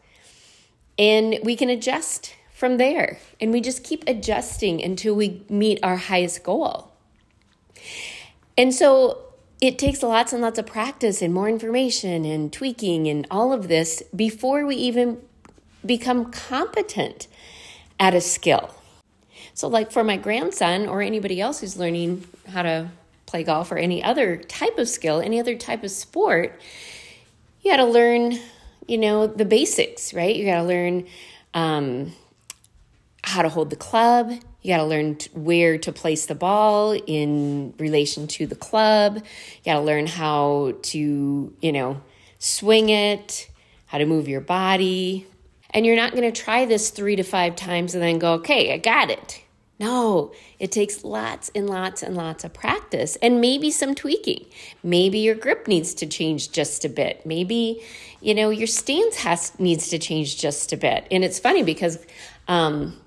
and 0.98 1.40
we 1.44 1.56
can 1.56 1.70
adjust 1.70 2.36
from 2.64 2.78
there. 2.78 3.20
And 3.42 3.52
we 3.52 3.62
just 3.62 3.84
keep 3.84 4.04
adjusting 4.08 4.82
until 4.82 5.16
we 5.16 5.44
meet 5.50 5.80
our 5.84 5.98
highest 5.98 6.44
goal. 6.44 6.92
And 8.58 8.74
so 8.74 9.34
it 9.60 9.80
takes 9.80 10.04
lots 10.04 10.34
and 10.34 10.42
lots 10.42 10.60
of 10.60 10.66
practice 10.66 11.22
and 11.22 11.34
more 11.34 11.50
information 11.50 12.26
and 12.26 12.54
tweaking 12.54 13.08
and 13.08 13.26
all 13.32 13.52
of 13.52 13.68
this 13.68 14.04
before 14.16 14.66
we 14.66 14.76
even 14.76 15.20
become 15.86 16.32
competent 16.32 17.28
at 18.00 18.14
a 18.14 18.22
skill. 18.22 18.74
So, 19.54 19.68
like 19.68 19.92
for 19.92 20.04
my 20.04 20.18
grandson 20.18 20.88
or 20.88 21.02
anybody 21.02 21.40
else 21.40 21.60
who's 21.60 21.78
learning 21.78 22.26
how 22.48 22.64
to 22.64 22.90
play 23.26 23.44
golf 23.44 23.72
or 23.72 23.78
any 23.78 24.04
other 24.04 24.38
type 24.38 24.78
of 24.78 24.90
skill, 24.90 25.22
any 25.22 25.40
other 25.40 25.56
type 25.56 25.84
of 25.84 25.92
sport, 25.92 26.60
you 27.62 27.72
got 27.72 27.78
to 27.78 27.86
learn, 27.86 28.38
you 28.88 28.98
know, 28.98 29.28
the 29.28 29.46
basics, 29.46 30.14
right? 30.14 30.36
You 30.36 30.46
got 30.46 30.58
to 30.58 30.64
learn 30.64 31.08
um, 31.54 32.14
how 33.24 33.42
to 33.42 33.50
hold 33.50 33.70
the 33.70 33.76
club. 33.76 34.32
You 34.62 34.74
got 34.74 34.78
to 34.78 34.86
learn 34.86 35.18
where 35.34 35.78
to 35.78 35.92
place 35.92 36.26
the 36.26 36.36
ball 36.36 36.94
in 36.94 37.74
relation 37.78 38.28
to 38.28 38.48
the 38.48 38.56
club. 38.56 39.18
You 39.18 39.66
got 39.66 39.80
to 39.80 39.82
learn 39.82 40.08
how 40.08 40.74
to, 40.84 41.54
you 41.62 41.72
know, 41.72 42.02
swing 42.40 42.90
it, 42.90 43.50
how 43.86 43.98
to 44.00 44.06
move 44.06 44.28
your 44.28 44.42
body. 44.42 45.28
And 45.70 45.86
you're 45.86 45.96
not 45.96 46.12
going 46.12 46.32
to 46.32 46.42
try 46.42 46.66
this 46.66 46.90
three 46.90 47.16
to 47.16 47.24
five 47.24 47.56
times 47.56 47.94
and 47.94 48.04
then 48.04 48.20
go, 48.20 48.34
okay, 48.34 48.74
I 48.74 48.78
got 48.78 49.10
it. 49.10 49.43
No, 49.80 50.32
it 50.60 50.72
takes 50.72 51.04
lots 51.04 51.50
and 51.56 51.68
lots 51.70 52.04
and 52.04 52.16
lots 52.16 52.44
of 52.44 52.54
practice 52.54 53.16
and 53.18 53.42
maybe 53.42 53.72
some 53.72 53.96
tweaking. 53.96 54.46
Maybe 54.84 55.20
your 55.20 55.36
grip 55.36 55.68
needs 55.68 55.94
to 55.96 56.06
change 56.06 56.52
just 56.52 56.86
a 56.86 56.90
bit. 56.90 57.26
Maybe, 57.26 57.84
you 58.22 58.36
know, 58.36 58.50
your 58.50 58.68
stance 58.68 59.18
has 59.18 59.58
needs 59.60 59.90
to 59.90 59.98
change 59.98 60.38
just 60.38 60.72
a 60.74 60.78
bit. 60.78 61.08
And 61.10 61.24
it's 61.24 61.40
funny 61.40 61.64
because 61.64 61.98
um, 62.48 63.02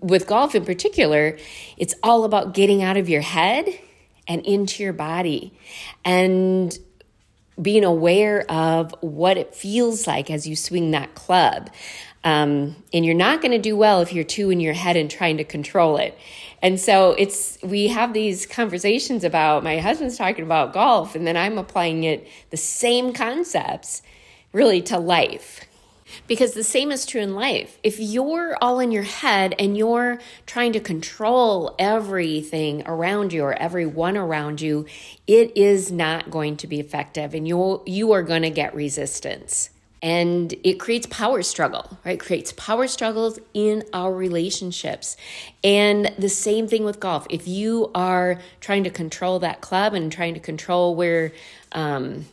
with 0.00 0.26
golf 0.26 0.54
in 0.54 0.64
particular, 0.64 1.38
it's 1.76 1.94
all 2.02 2.24
about 2.24 2.52
getting 2.52 2.82
out 2.82 2.96
of 2.96 3.08
your 3.08 3.22
head 3.22 3.66
and 4.26 4.44
into 4.44 4.82
your 4.82 4.92
body 4.92 5.56
and 6.04 6.76
being 7.60 7.84
aware 7.84 8.44
of 8.50 8.94
what 9.00 9.38
it 9.38 9.54
feels 9.54 10.06
like 10.06 10.30
as 10.30 10.46
you 10.46 10.56
swing 10.56 10.90
that 10.90 11.14
club. 11.14 11.70
Um, 12.26 12.74
and 12.92 13.06
you're 13.06 13.14
not 13.14 13.40
going 13.40 13.52
to 13.52 13.58
do 13.58 13.76
well 13.76 14.00
if 14.00 14.12
you're 14.12 14.24
too 14.24 14.50
in 14.50 14.58
your 14.58 14.74
head 14.74 14.96
and 14.96 15.08
trying 15.08 15.36
to 15.36 15.44
control 15.44 15.96
it. 15.96 16.18
And 16.60 16.80
so 16.80 17.12
it's 17.12 17.56
we 17.62 17.86
have 17.86 18.14
these 18.14 18.46
conversations 18.46 19.22
about 19.22 19.62
my 19.62 19.78
husband's 19.78 20.18
talking 20.18 20.44
about 20.44 20.72
golf, 20.72 21.14
and 21.14 21.24
then 21.24 21.36
I'm 21.36 21.56
applying 21.56 22.02
it 22.02 22.26
the 22.50 22.56
same 22.56 23.12
concepts 23.12 24.02
really 24.52 24.82
to 24.82 24.98
life. 24.98 25.60
Because 26.26 26.54
the 26.54 26.64
same 26.64 26.90
is 26.90 27.06
true 27.06 27.20
in 27.20 27.34
life. 27.34 27.78
If 27.84 28.00
you're 28.00 28.56
all 28.60 28.80
in 28.80 28.90
your 28.90 29.02
head 29.04 29.54
and 29.58 29.76
you're 29.76 30.20
trying 30.46 30.72
to 30.72 30.80
control 30.80 31.76
everything 31.78 32.82
around 32.86 33.32
you 33.32 33.42
or 33.42 33.54
everyone 33.54 34.16
around 34.16 34.60
you, 34.60 34.86
it 35.28 35.56
is 35.56 35.92
not 35.92 36.30
going 36.30 36.56
to 36.58 36.66
be 36.66 36.80
effective 36.80 37.34
and 37.34 37.46
you 37.46 37.82
you 37.86 38.10
are 38.10 38.24
going 38.24 38.42
to 38.42 38.50
get 38.50 38.74
resistance. 38.74 39.70
And 40.06 40.54
it 40.62 40.74
creates 40.74 41.08
power 41.08 41.42
struggle, 41.42 41.98
right? 42.04 42.12
It 42.12 42.20
creates 42.20 42.52
power 42.52 42.86
struggles 42.86 43.40
in 43.54 43.82
our 43.92 44.14
relationships. 44.14 45.16
And 45.64 46.12
the 46.16 46.28
same 46.28 46.68
thing 46.68 46.84
with 46.84 47.00
golf. 47.00 47.26
If 47.28 47.48
you 47.48 47.90
are 47.92 48.40
trying 48.60 48.84
to 48.84 48.90
control 48.90 49.40
that 49.40 49.60
club 49.60 49.94
and 49.94 50.12
trying 50.12 50.34
to 50.34 50.40
control 50.40 50.94
where 50.94 51.32
um, 51.72 52.26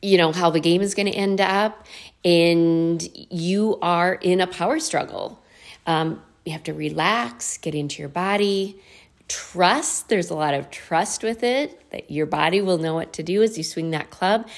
you 0.00 0.16
know 0.16 0.32
how 0.32 0.48
the 0.48 0.60
game 0.60 0.80
is 0.80 0.94
going 0.94 1.04
to 1.04 1.12
end 1.12 1.42
up 1.42 1.86
and 2.24 3.06
you 3.30 3.78
are 3.82 4.14
in 4.14 4.40
a 4.40 4.46
power 4.46 4.80
struggle. 4.80 5.38
Um, 5.86 6.22
you 6.46 6.52
have 6.52 6.64
to 6.64 6.72
relax, 6.72 7.58
get 7.58 7.74
into 7.74 8.00
your 8.00 8.08
body, 8.08 8.80
trust. 9.28 10.08
There's 10.08 10.30
a 10.30 10.34
lot 10.34 10.54
of 10.54 10.70
trust 10.70 11.22
with 11.22 11.42
it 11.42 11.90
that 11.90 12.10
your 12.10 12.26
body 12.26 12.60
will 12.60 12.78
know 12.78 12.94
what 12.94 13.12
to 13.14 13.22
do 13.22 13.42
as 13.42 13.56
you 13.56 13.64
swing 13.64 13.90
that 13.90 14.10
club. 14.10 14.48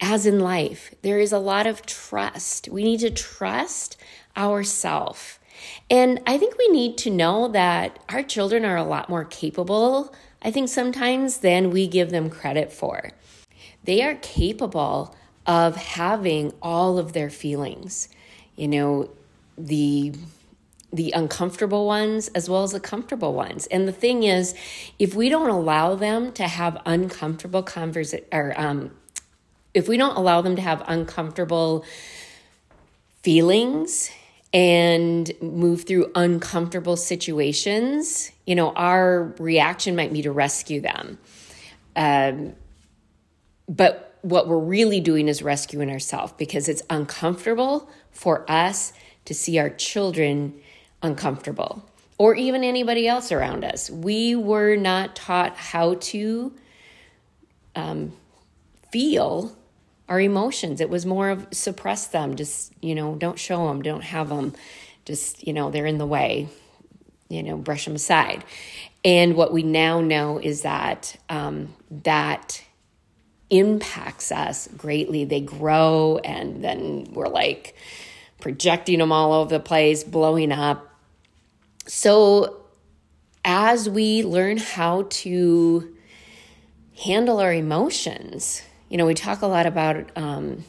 As 0.00 0.24
in 0.24 0.40
life, 0.40 0.94
there 1.02 1.18
is 1.18 1.32
a 1.32 1.38
lot 1.38 1.66
of 1.66 1.84
trust. 1.84 2.68
We 2.68 2.82
need 2.82 3.00
to 3.00 3.10
trust 3.10 3.96
ourselves. 4.36 5.38
And 5.90 6.20
I 6.26 6.38
think 6.38 6.56
we 6.56 6.68
need 6.68 6.96
to 6.98 7.10
know 7.10 7.48
that 7.48 7.98
our 8.08 8.22
children 8.22 8.64
are 8.64 8.76
a 8.76 8.84
lot 8.84 9.10
more 9.10 9.24
capable, 9.24 10.14
I 10.42 10.50
think, 10.50 10.68
sometimes 10.68 11.38
than 11.38 11.70
we 11.70 11.86
give 11.86 12.10
them 12.10 12.30
credit 12.30 12.72
for. 12.72 13.10
They 13.84 14.02
are 14.02 14.14
capable 14.16 15.14
of 15.46 15.76
having 15.76 16.52
all 16.62 16.98
of 16.98 17.12
their 17.12 17.30
feelings, 17.30 18.08
you 18.56 18.68
know, 18.68 19.10
the 19.58 20.14
the 20.92 21.12
uncomfortable 21.12 21.86
ones 21.86 22.26
as 22.28 22.50
well 22.50 22.64
as 22.64 22.72
the 22.72 22.80
comfortable 22.80 23.32
ones. 23.32 23.68
And 23.68 23.86
the 23.86 23.92
thing 23.92 24.24
is, 24.24 24.56
if 24.98 25.14
we 25.14 25.28
don't 25.28 25.48
allow 25.48 25.94
them 25.94 26.32
to 26.32 26.48
have 26.48 26.82
uncomfortable 26.84 27.62
conversation 27.62 28.26
or 28.32 28.54
um, 28.60 28.90
if 29.74 29.88
we 29.88 29.96
don't 29.96 30.16
allow 30.16 30.40
them 30.40 30.56
to 30.56 30.62
have 30.62 30.82
uncomfortable 30.86 31.84
feelings 33.22 34.10
and 34.52 35.30
move 35.40 35.84
through 35.84 36.10
uncomfortable 36.14 36.96
situations, 36.96 38.32
you 38.46 38.54
know, 38.54 38.72
our 38.72 39.34
reaction 39.38 39.94
might 39.94 40.12
be 40.12 40.22
to 40.22 40.32
rescue 40.32 40.80
them. 40.80 41.18
Um, 41.94 42.54
but 43.68 44.18
what 44.22 44.48
we're 44.48 44.58
really 44.58 45.00
doing 45.00 45.28
is 45.28 45.42
rescuing 45.42 45.90
ourselves 45.90 46.32
because 46.36 46.68
it's 46.68 46.82
uncomfortable 46.90 47.88
for 48.10 48.50
us 48.50 48.92
to 49.24 49.34
see 49.34 49.58
our 49.58 49.70
children 49.70 50.60
uncomfortable 51.02 51.84
or 52.18 52.34
even 52.34 52.64
anybody 52.64 53.06
else 53.06 53.32
around 53.32 53.64
us. 53.64 53.88
We 53.88 54.34
were 54.34 54.76
not 54.76 55.16
taught 55.16 55.56
how 55.56 55.94
to 55.94 56.52
um, 57.74 58.12
feel 58.90 59.56
our 60.10 60.20
emotions. 60.20 60.80
It 60.80 60.90
was 60.90 61.06
more 61.06 61.30
of 61.30 61.46
suppress 61.52 62.08
them, 62.08 62.34
just, 62.34 62.72
you 62.82 62.96
know, 62.96 63.14
don't 63.14 63.38
show 63.38 63.68
them, 63.68 63.80
don't 63.80 64.02
have 64.02 64.28
them, 64.28 64.54
just, 65.04 65.46
you 65.46 65.52
know, 65.52 65.70
they're 65.70 65.86
in 65.86 65.98
the 65.98 66.06
way, 66.06 66.48
you 67.28 67.44
know, 67.44 67.56
brush 67.56 67.84
them 67.84 67.94
aside. 67.94 68.44
And 69.04 69.36
what 69.36 69.52
we 69.52 69.62
now 69.62 70.00
know 70.00 70.38
is 70.38 70.62
that 70.62 71.16
um, 71.28 71.74
that 72.02 72.62
impacts 73.50 74.32
us 74.32 74.68
greatly. 74.76 75.24
They 75.24 75.40
grow, 75.40 76.20
and 76.24 76.62
then 76.62 77.08
we're 77.12 77.28
like 77.28 77.76
projecting 78.40 78.98
them 78.98 79.12
all 79.12 79.32
over 79.32 79.50
the 79.50 79.60
place, 79.60 80.02
blowing 80.02 80.52
up. 80.52 80.92
So, 81.86 82.62
as 83.44 83.88
we 83.88 84.22
learn 84.22 84.58
how 84.58 85.06
to 85.08 85.96
handle 86.96 87.38
our 87.38 87.54
emotions, 87.54 88.62
you 88.90 88.98
know, 88.98 89.06
we 89.06 89.14
talk 89.14 89.40
a 89.40 89.46
lot 89.46 89.66
about 89.66 90.10
um, 90.16 90.64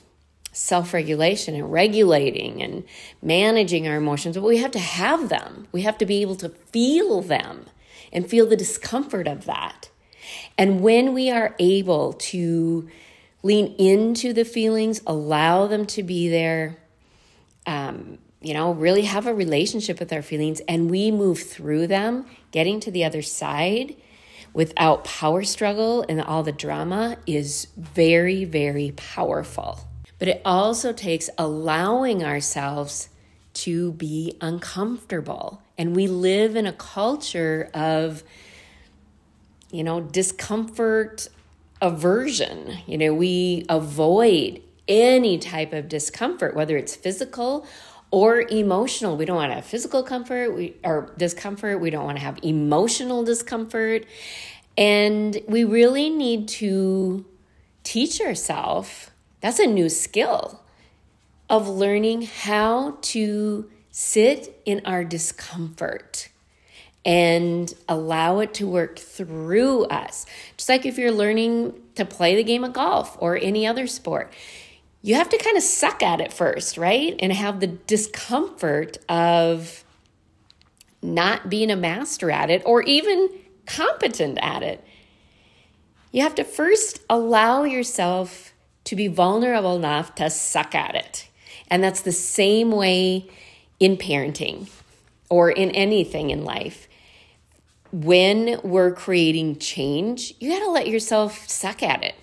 self 0.53 0.93
regulation 0.93 1.55
and 1.55 1.71
regulating 1.71 2.61
and 2.61 2.83
managing 3.21 3.87
our 3.87 3.97
emotions, 3.97 4.37
but 4.37 4.43
we 4.43 4.57
have 4.57 4.71
to 4.71 4.79
have 4.79 5.27
them. 5.27 5.67
We 5.71 5.81
have 5.81 5.97
to 5.97 6.05
be 6.05 6.21
able 6.21 6.35
to 6.37 6.49
feel 6.49 7.21
them 7.21 7.65
and 8.13 8.29
feel 8.29 8.45
the 8.45 8.55
discomfort 8.55 9.27
of 9.27 9.45
that. 9.45 9.89
And 10.57 10.81
when 10.81 11.13
we 11.13 11.31
are 11.31 11.55
able 11.57 12.13
to 12.13 12.87
lean 13.41 13.73
into 13.79 14.33
the 14.33 14.45
feelings, 14.45 15.01
allow 15.07 15.65
them 15.65 15.87
to 15.87 16.03
be 16.03 16.29
there, 16.29 16.77
um, 17.65 18.19
you 18.39 18.53
know, 18.53 18.71
really 18.71 19.03
have 19.03 19.25
a 19.25 19.33
relationship 19.33 19.99
with 19.99 20.13
our 20.13 20.21
feelings, 20.21 20.61
and 20.67 20.91
we 20.91 21.09
move 21.09 21.39
through 21.39 21.87
them, 21.87 22.27
getting 22.51 22.79
to 22.81 22.91
the 22.91 23.03
other 23.03 23.23
side 23.23 23.95
without 24.53 25.03
power 25.03 25.43
struggle 25.43 26.05
and 26.07 26.21
all 26.21 26.43
the 26.43 26.51
drama 26.51 27.17
is 27.25 27.67
very, 27.77 28.43
very 28.43 28.91
powerful. 28.95 29.87
But 30.19 30.27
it 30.27 30.41
also 30.45 30.93
takes 30.93 31.29
allowing 31.37 32.23
ourselves 32.23 33.09
to 33.53 33.93
be 33.93 34.37
uncomfortable. 34.41 35.61
And 35.77 35.95
we 35.95 36.07
live 36.07 36.55
in 36.55 36.65
a 36.65 36.73
culture 36.73 37.69
of, 37.73 38.23
you 39.71 39.83
know, 39.83 40.01
discomfort 40.01 41.27
aversion. 41.81 42.77
You 42.85 42.97
know, 42.97 43.13
we 43.13 43.65
avoid 43.67 44.61
any 44.87 45.37
type 45.37 45.73
of 45.73 45.87
discomfort, 45.87 46.55
whether 46.55 46.77
it's 46.77 46.95
physical 46.95 47.65
or 48.11 48.41
emotional. 48.41 49.17
We 49.17 49.25
don't 49.25 49.37
want 49.37 49.51
to 49.51 49.55
have 49.55 49.65
physical 49.65 50.03
comfort 50.03 50.53
we, 50.53 50.75
or 50.83 51.13
discomfort. 51.17 51.79
We 51.79 51.89
don't 51.89 52.05
want 52.05 52.17
to 52.17 52.23
have 52.23 52.39
emotional 52.43 53.23
discomfort. 53.23 54.05
And 54.77 55.41
we 55.47 55.63
really 55.63 56.09
need 56.09 56.47
to 56.49 57.25
teach 57.83 58.21
ourselves 58.21 59.09
that's 59.41 59.57
a 59.57 59.65
new 59.65 59.89
skill 59.89 60.61
of 61.49 61.67
learning 61.67 62.21
how 62.21 62.97
to 63.01 63.69
sit 63.89 64.61
in 64.65 64.81
our 64.85 65.03
discomfort 65.03 66.29
and 67.03 67.73
allow 67.89 68.39
it 68.39 68.53
to 68.53 68.67
work 68.67 68.99
through 68.99 69.85
us. 69.85 70.27
Just 70.55 70.69
like 70.69 70.85
if 70.85 70.99
you're 70.99 71.11
learning 71.11 71.73
to 71.95 72.05
play 72.05 72.35
the 72.35 72.43
game 72.43 72.63
of 72.63 72.73
golf 72.73 73.17
or 73.19 73.35
any 73.35 73.65
other 73.65 73.87
sport, 73.87 74.31
you 75.01 75.15
have 75.15 75.29
to 75.29 75.37
kind 75.37 75.57
of 75.57 75.63
suck 75.63 76.03
at 76.03 76.21
it 76.21 76.31
first, 76.31 76.77
right? 76.77 77.15
And 77.19 77.33
have 77.33 77.59
the 77.59 77.67
discomfort 77.67 78.97
of 79.09 79.83
not 81.01 81.49
being 81.49 81.71
a 81.71 81.75
master 81.75 82.29
at 82.29 82.49
it 82.49 82.61
or 82.65 82.83
even 82.83 83.29
competent 83.65 84.37
at 84.41 84.61
it. 84.61 84.83
You 86.11 86.21
have 86.21 86.35
to 86.35 86.43
first 86.43 87.01
allow 87.09 87.63
yourself 87.63 88.53
to 88.83 88.95
be 88.95 89.07
vulnerable 89.07 89.75
enough 89.75 90.13
to 90.15 90.29
suck 90.29 90.75
at 90.75 90.95
it. 90.95 91.29
And 91.67 91.83
that's 91.83 92.01
the 92.01 92.11
same 92.11 92.71
way 92.71 93.29
in 93.79 93.97
parenting 93.97 94.69
or 95.29 95.49
in 95.49 95.71
anything 95.71 96.29
in 96.29 96.43
life 96.43 96.87
when 97.91 98.59
we're 98.63 98.93
creating 98.93 99.59
change, 99.59 100.33
you 100.39 100.49
got 100.49 100.59
to 100.59 100.71
let 100.71 100.87
yourself 100.87 101.47
suck 101.47 101.83
at 101.83 102.03
it 102.03 102.15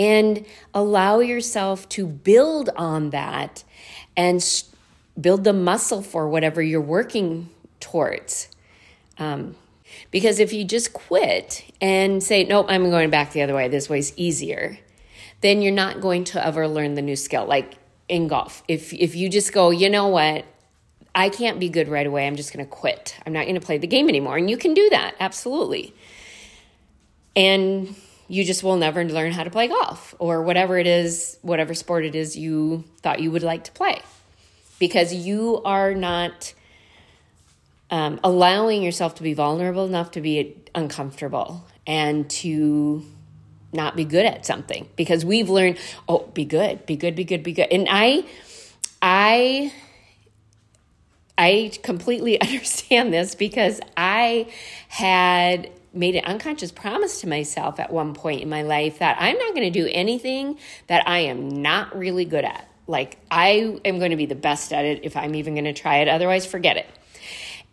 and 0.00 0.46
allow 0.72 1.20
yourself 1.20 1.86
to 1.90 2.06
build 2.06 2.70
on 2.74 3.10
that 3.10 3.62
and 4.16 4.42
build 5.20 5.44
the 5.44 5.52
muscle 5.52 6.00
for 6.00 6.26
whatever 6.26 6.62
you're 6.62 6.80
working 6.80 7.50
towards. 7.80 8.48
Um, 9.18 9.56
because 10.10 10.40
if 10.40 10.54
you 10.54 10.64
just 10.64 10.94
quit 10.94 11.70
and 11.82 12.22
say, 12.22 12.44
nope, 12.44 12.66
I'm 12.70 12.88
going 12.88 13.10
back 13.10 13.32
the 13.32 13.42
other 13.42 13.54
way, 13.54 13.68
this 13.68 13.90
way's 13.90 14.16
easier, 14.16 14.78
then 15.42 15.60
you're 15.60 15.70
not 15.70 16.00
going 16.00 16.24
to 16.24 16.44
ever 16.44 16.66
learn 16.66 16.94
the 16.94 17.02
new 17.02 17.16
skill. 17.16 17.44
Like 17.44 17.74
in 18.08 18.26
golf, 18.26 18.64
if, 18.68 18.94
if 18.94 19.14
you 19.14 19.28
just 19.28 19.52
go, 19.52 19.68
you 19.68 19.90
know 19.90 20.08
what, 20.08 20.46
I 21.14 21.28
can't 21.28 21.60
be 21.60 21.68
good 21.68 21.88
right 21.88 22.06
away. 22.06 22.26
I'm 22.26 22.36
just 22.36 22.54
going 22.54 22.64
to 22.64 22.70
quit. 22.70 23.18
I'm 23.26 23.34
not 23.34 23.42
going 23.42 23.56
to 23.56 23.60
play 23.60 23.76
the 23.76 23.86
game 23.86 24.08
anymore. 24.08 24.38
And 24.38 24.48
you 24.48 24.56
can 24.56 24.72
do 24.72 24.88
that, 24.90 25.14
absolutely. 25.20 25.92
And 27.36 27.94
you 28.30 28.44
just 28.44 28.62
will 28.62 28.76
never 28.76 29.04
learn 29.04 29.32
how 29.32 29.42
to 29.42 29.50
play 29.50 29.66
golf 29.66 30.14
or 30.20 30.42
whatever 30.42 30.78
it 30.78 30.86
is, 30.86 31.36
whatever 31.42 31.74
sport 31.74 32.04
it 32.04 32.14
is 32.14 32.36
you 32.36 32.84
thought 33.02 33.20
you 33.20 33.30
would 33.30 33.42
like 33.42 33.64
to 33.64 33.72
play. 33.72 34.00
Because 34.78 35.12
you 35.12 35.60
are 35.64 35.94
not 35.94 36.54
um, 37.90 38.20
allowing 38.22 38.82
yourself 38.82 39.16
to 39.16 39.24
be 39.24 39.34
vulnerable 39.34 39.84
enough 39.84 40.12
to 40.12 40.20
be 40.20 40.56
uncomfortable 40.76 41.66
and 41.88 42.30
to 42.30 43.04
not 43.72 43.96
be 43.96 44.04
good 44.04 44.24
at 44.24 44.46
something 44.46 44.88
because 44.96 45.24
we've 45.24 45.50
learned 45.50 45.78
oh 46.08 46.26
be 46.34 46.44
good 46.44 46.84
be 46.86 46.96
good 46.96 47.14
be 47.14 47.22
good 47.22 47.42
be 47.42 47.52
good 47.52 47.68
and 47.70 47.86
i 47.88 48.24
i 49.00 49.72
I 51.40 51.72
completely 51.82 52.38
understand 52.42 53.14
this 53.14 53.34
because 53.34 53.80
I 53.96 54.52
had 54.88 55.70
made 55.92 56.14
an 56.14 56.24
unconscious 56.24 56.70
promise 56.70 57.20
to 57.20 57.28
myself 57.28 57.80
at 57.80 57.92
one 57.92 58.14
point 58.14 58.42
in 58.42 58.48
my 58.48 58.62
life 58.62 59.00
that 59.00 59.16
I'm 59.20 59.36
not 59.38 59.54
going 59.54 59.70
to 59.72 59.78
do 59.78 59.88
anything 59.92 60.58
that 60.86 61.06
I 61.08 61.20
am 61.20 61.62
not 61.62 61.96
really 61.96 62.24
good 62.24 62.44
at. 62.44 62.68
Like, 62.86 63.18
I 63.30 63.78
am 63.84 63.98
going 63.98 64.10
to 64.10 64.16
be 64.16 64.26
the 64.26 64.34
best 64.34 64.72
at 64.72 64.84
it 64.84 65.04
if 65.04 65.16
I'm 65.16 65.34
even 65.34 65.54
going 65.54 65.64
to 65.64 65.72
try 65.72 65.98
it. 65.98 66.08
Otherwise, 66.08 66.46
forget 66.46 66.76
it. 66.76 66.86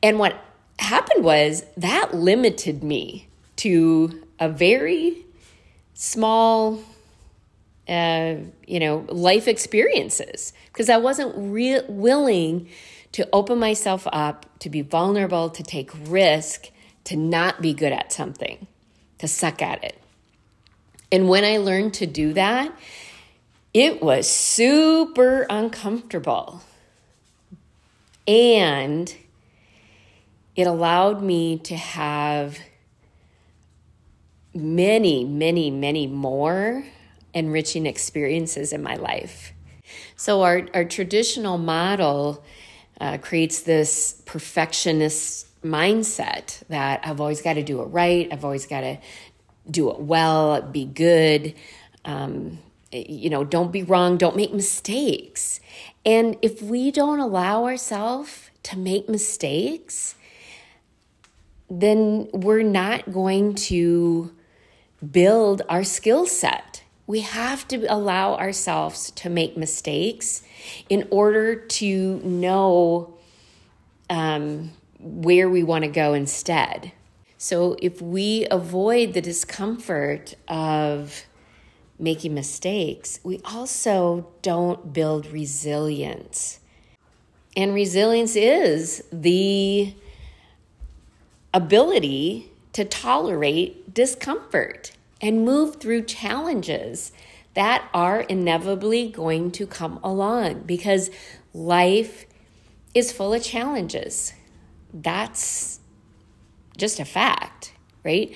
And 0.03 0.19
what 0.19 0.39
happened 0.79 1.23
was 1.23 1.65
that 1.77 2.13
limited 2.13 2.83
me 2.83 3.27
to 3.57 4.23
a 4.39 4.47
very 4.47 5.25
small, 5.93 6.79
uh, 7.89 8.35
you 8.67 8.79
know, 8.79 9.05
life 9.09 9.47
experiences 9.47 10.53
because 10.67 10.89
I 10.89 10.97
wasn't 10.97 11.33
re- 11.35 11.81
willing 11.87 12.69
to 13.13 13.27
open 13.33 13.57
myself 13.57 14.07
up, 14.11 14.45
to 14.59 14.69
be 14.69 14.81
vulnerable, 14.81 15.49
to 15.49 15.63
take 15.63 15.89
risk, 16.05 16.69
to 17.07 17.15
not 17.15 17.61
be 17.61 17.73
good 17.73 17.93
at 17.93 18.11
something, 18.11 18.67
to 19.17 19.29
suck 19.29 19.61
at 19.61 19.81
it. 19.81 19.97
And 21.09 21.29
when 21.29 21.45
I 21.45 21.55
learned 21.55 21.93
to 21.95 22.05
do 22.05 22.33
that, 22.33 22.77
it 23.73 24.01
was 24.01 24.29
super 24.29 25.45
uncomfortable. 25.49 26.61
And 28.27 29.15
it 30.57 30.67
allowed 30.67 31.23
me 31.23 31.59
to 31.59 31.77
have 31.77 32.59
many, 34.53 35.23
many, 35.23 35.71
many 35.71 36.07
more 36.07 36.83
enriching 37.33 37.85
experiences 37.85 38.73
in 38.73 38.83
my 38.83 38.95
life. 38.95 39.53
So, 40.17 40.41
our, 40.41 40.67
our 40.73 40.83
traditional 40.83 41.57
model 41.57 42.43
uh, 42.99 43.17
creates 43.19 43.61
this 43.61 44.21
perfectionist 44.25 45.46
mindset 45.63 46.63
that 46.69 47.01
I've 47.03 47.19
always 47.19 47.41
got 47.41 47.53
to 47.53 47.63
do 47.63 47.81
it 47.81 47.85
right, 47.85 48.27
I've 48.31 48.45
always 48.45 48.65
got 48.65 48.81
to 48.81 48.97
do 49.69 49.91
it 49.91 49.99
well, 49.99 50.61
be 50.61 50.85
good. 50.85 51.53
Um, 52.05 52.59
you 52.91 53.29
know, 53.29 53.43
don't 53.43 53.71
be 53.71 53.83
wrong, 53.83 54.17
don't 54.17 54.35
make 54.35 54.53
mistakes. 54.53 55.59
And 56.05 56.37
if 56.41 56.61
we 56.61 56.91
don't 56.91 57.19
allow 57.19 57.65
ourselves 57.65 58.49
to 58.63 58.77
make 58.77 59.09
mistakes, 59.09 60.15
then 61.69 62.29
we're 62.31 62.63
not 62.63 63.11
going 63.11 63.55
to 63.55 64.31
build 65.11 65.61
our 65.67 65.83
skill 65.83 66.25
set. 66.25 66.83
We 67.05 67.21
have 67.21 67.67
to 67.69 67.85
allow 67.93 68.35
ourselves 68.35 69.11
to 69.11 69.29
make 69.29 69.57
mistakes 69.57 70.43
in 70.89 71.07
order 71.11 71.55
to 71.55 72.19
know 72.19 73.17
um, 74.09 74.71
where 74.99 75.49
we 75.49 75.63
want 75.63 75.83
to 75.83 75.89
go 75.89 76.13
instead. 76.13 76.91
So, 77.37 77.75
if 77.81 78.01
we 78.01 78.47
avoid 78.49 79.13
the 79.13 79.21
discomfort 79.21 80.33
of 80.47 81.25
making 81.99 82.33
mistakes, 82.33 83.19
we 83.23 83.39
also 83.45 84.27
don't 84.41 84.91
build 84.93 85.27
resilience. 85.27 86.59
And 87.55 87.73
resilience 87.73 88.35
is 88.35 89.03
the 89.11 89.93
ability 91.53 92.51
to 92.73 92.85
tolerate 92.85 93.93
discomfort 93.93 94.91
and 95.21 95.43
move 95.43 95.77
through 95.77 96.03
challenges 96.03 97.11
that 97.55 97.89
are 97.93 98.21
inevitably 98.21 99.09
going 99.09 99.49
to 99.49 99.65
come 99.65 99.99
along 100.03 100.61
because 100.61 101.09
life 101.53 102.27
is 102.93 103.11
full 103.11 103.33
of 103.33 103.43
challenges. 103.43 104.33
That's 104.93 105.79
just 106.77 106.99
a 106.99 107.05
fact, 107.05 107.73
right? 108.03 108.33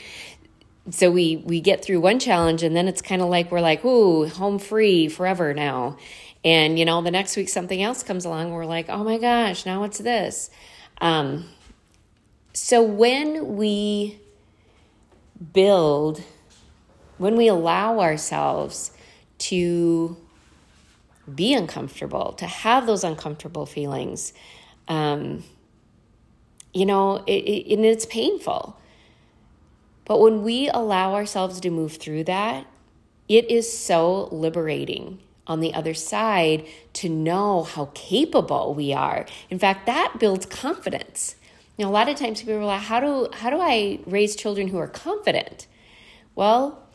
So 0.89 1.11
we 1.11 1.37
we 1.37 1.61
get 1.61 1.83
through 1.83 1.99
one 1.99 2.19
challenge 2.19 2.63
and 2.63 2.75
then 2.75 2.87
it's 2.87 3.01
kind 3.01 3.21
of 3.21 3.29
like 3.29 3.51
we're 3.51 3.61
like, 3.61 3.85
"Ooh, 3.85 4.27
home 4.27 4.59
free 4.59 5.07
forever 5.07 5.53
now." 5.53 5.97
And, 6.43 6.79
you 6.79 6.85
know, 6.85 7.01
the 7.01 7.11
next 7.11 7.37
week 7.37 7.49
something 7.49 7.81
else 7.81 8.03
comes 8.03 8.25
along. 8.25 8.51
We're 8.51 8.65
like, 8.65 8.89
oh 8.89 9.03
my 9.03 9.17
gosh, 9.17 9.65
now 9.65 9.81
what's 9.81 9.99
this? 9.99 10.49
Um, 10.99 11.45
so 12.53 12.81
when 12.81 13.55
we 13.55 14.19
build, 15.53 16.23
when 17.17 17.35
we 17.35 17.47
allow 17.47 17.99
ourselves 17.99 18.91
to 19.37 20.17
be 21.33 21.53
uncomfortable, 21.53 22.33
to 22.33 22.45
have 22.45 22.87
those 22.87 23.03
uncomfortable 23.03 23.65
feelings, 23.65 24.33
um, 24.87 25.43
you 26.73 26.85
know, 26.85 27.23
it, 27.27 27.31
it, 27.31 27.73
and 27.73 27.85
it's 27.85 28.05
painful. 28.05 28.77
But 30.05 30.19
when 30.19 30.43
we 30.43 30.69
allow 30.69 31.13
ourselves 31.13 31.59
to 31.61 31.69
move 31.69 31.97
through 31.97 32.25
that, 32.25 32.65
it 33.27 33.49
is 33.49 33.71
so 33.71 34.27
liberating 34.31 35.19
on 35.47 35.59
the 35.59 35.73
other 35.73 35.93
side 35.93 36.65
to 36.93 37.09
know 37.09 37.63
how 37.63 37.89
capable 37.93 38.73
we 38.73 38.93
are. 38.93 39.25
In 39.49 39.59
fact, 39.59 39.85
that 39.85 40.15
builds 40.19 40.45
confidence. 40.45 41.35
Know, 41.77 41.89
a 41.89 41.89
lot 41.89 42.09
of 42.09 42.15
times 42.15 42.41
people 42.41 42.55
are 42.55 42.65
like, 42.65 42.81
how 42.81 42.99
do, 42.99 43.27
how 43.33 43.49
do 43.49 43.59
I 43.59 43.99
raise 44.05 44.35
children 44.35 44.67
who 44.67 44.77
are 44.77 44.87
confident? 44.87 45.67
Well, 46.35 46.87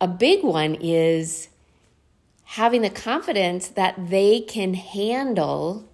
a 0.00 0.08
big 0.08 0.42
one 0.42 0.76
is 0.76 1.48
having 2.44 2.82
the 2.82 2.90
confidence 2.90 3.68
that 3.68 4.10
they 4.10 4.40
can 4.40 4.74
handle 4.74 5.88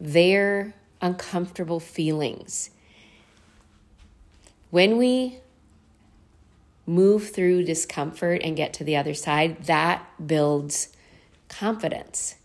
their 0.00 0.74
uncomfortable 1.04 1.80
feelings. 1.80 2.70
When 4.70 4.96
we 4.96 5.38
move 6.86 7.30
through 7.30 7.64
discomfort 7.64 8.40
and 8.42 8.56
get 8.56 8.72
to 8.74 8.84
the 8.84 8.96
other 8.96 9.14
side, 9.14 9.64
that 9.64 10.04
builds 10.26 10.88
confidence. 11.48 12.36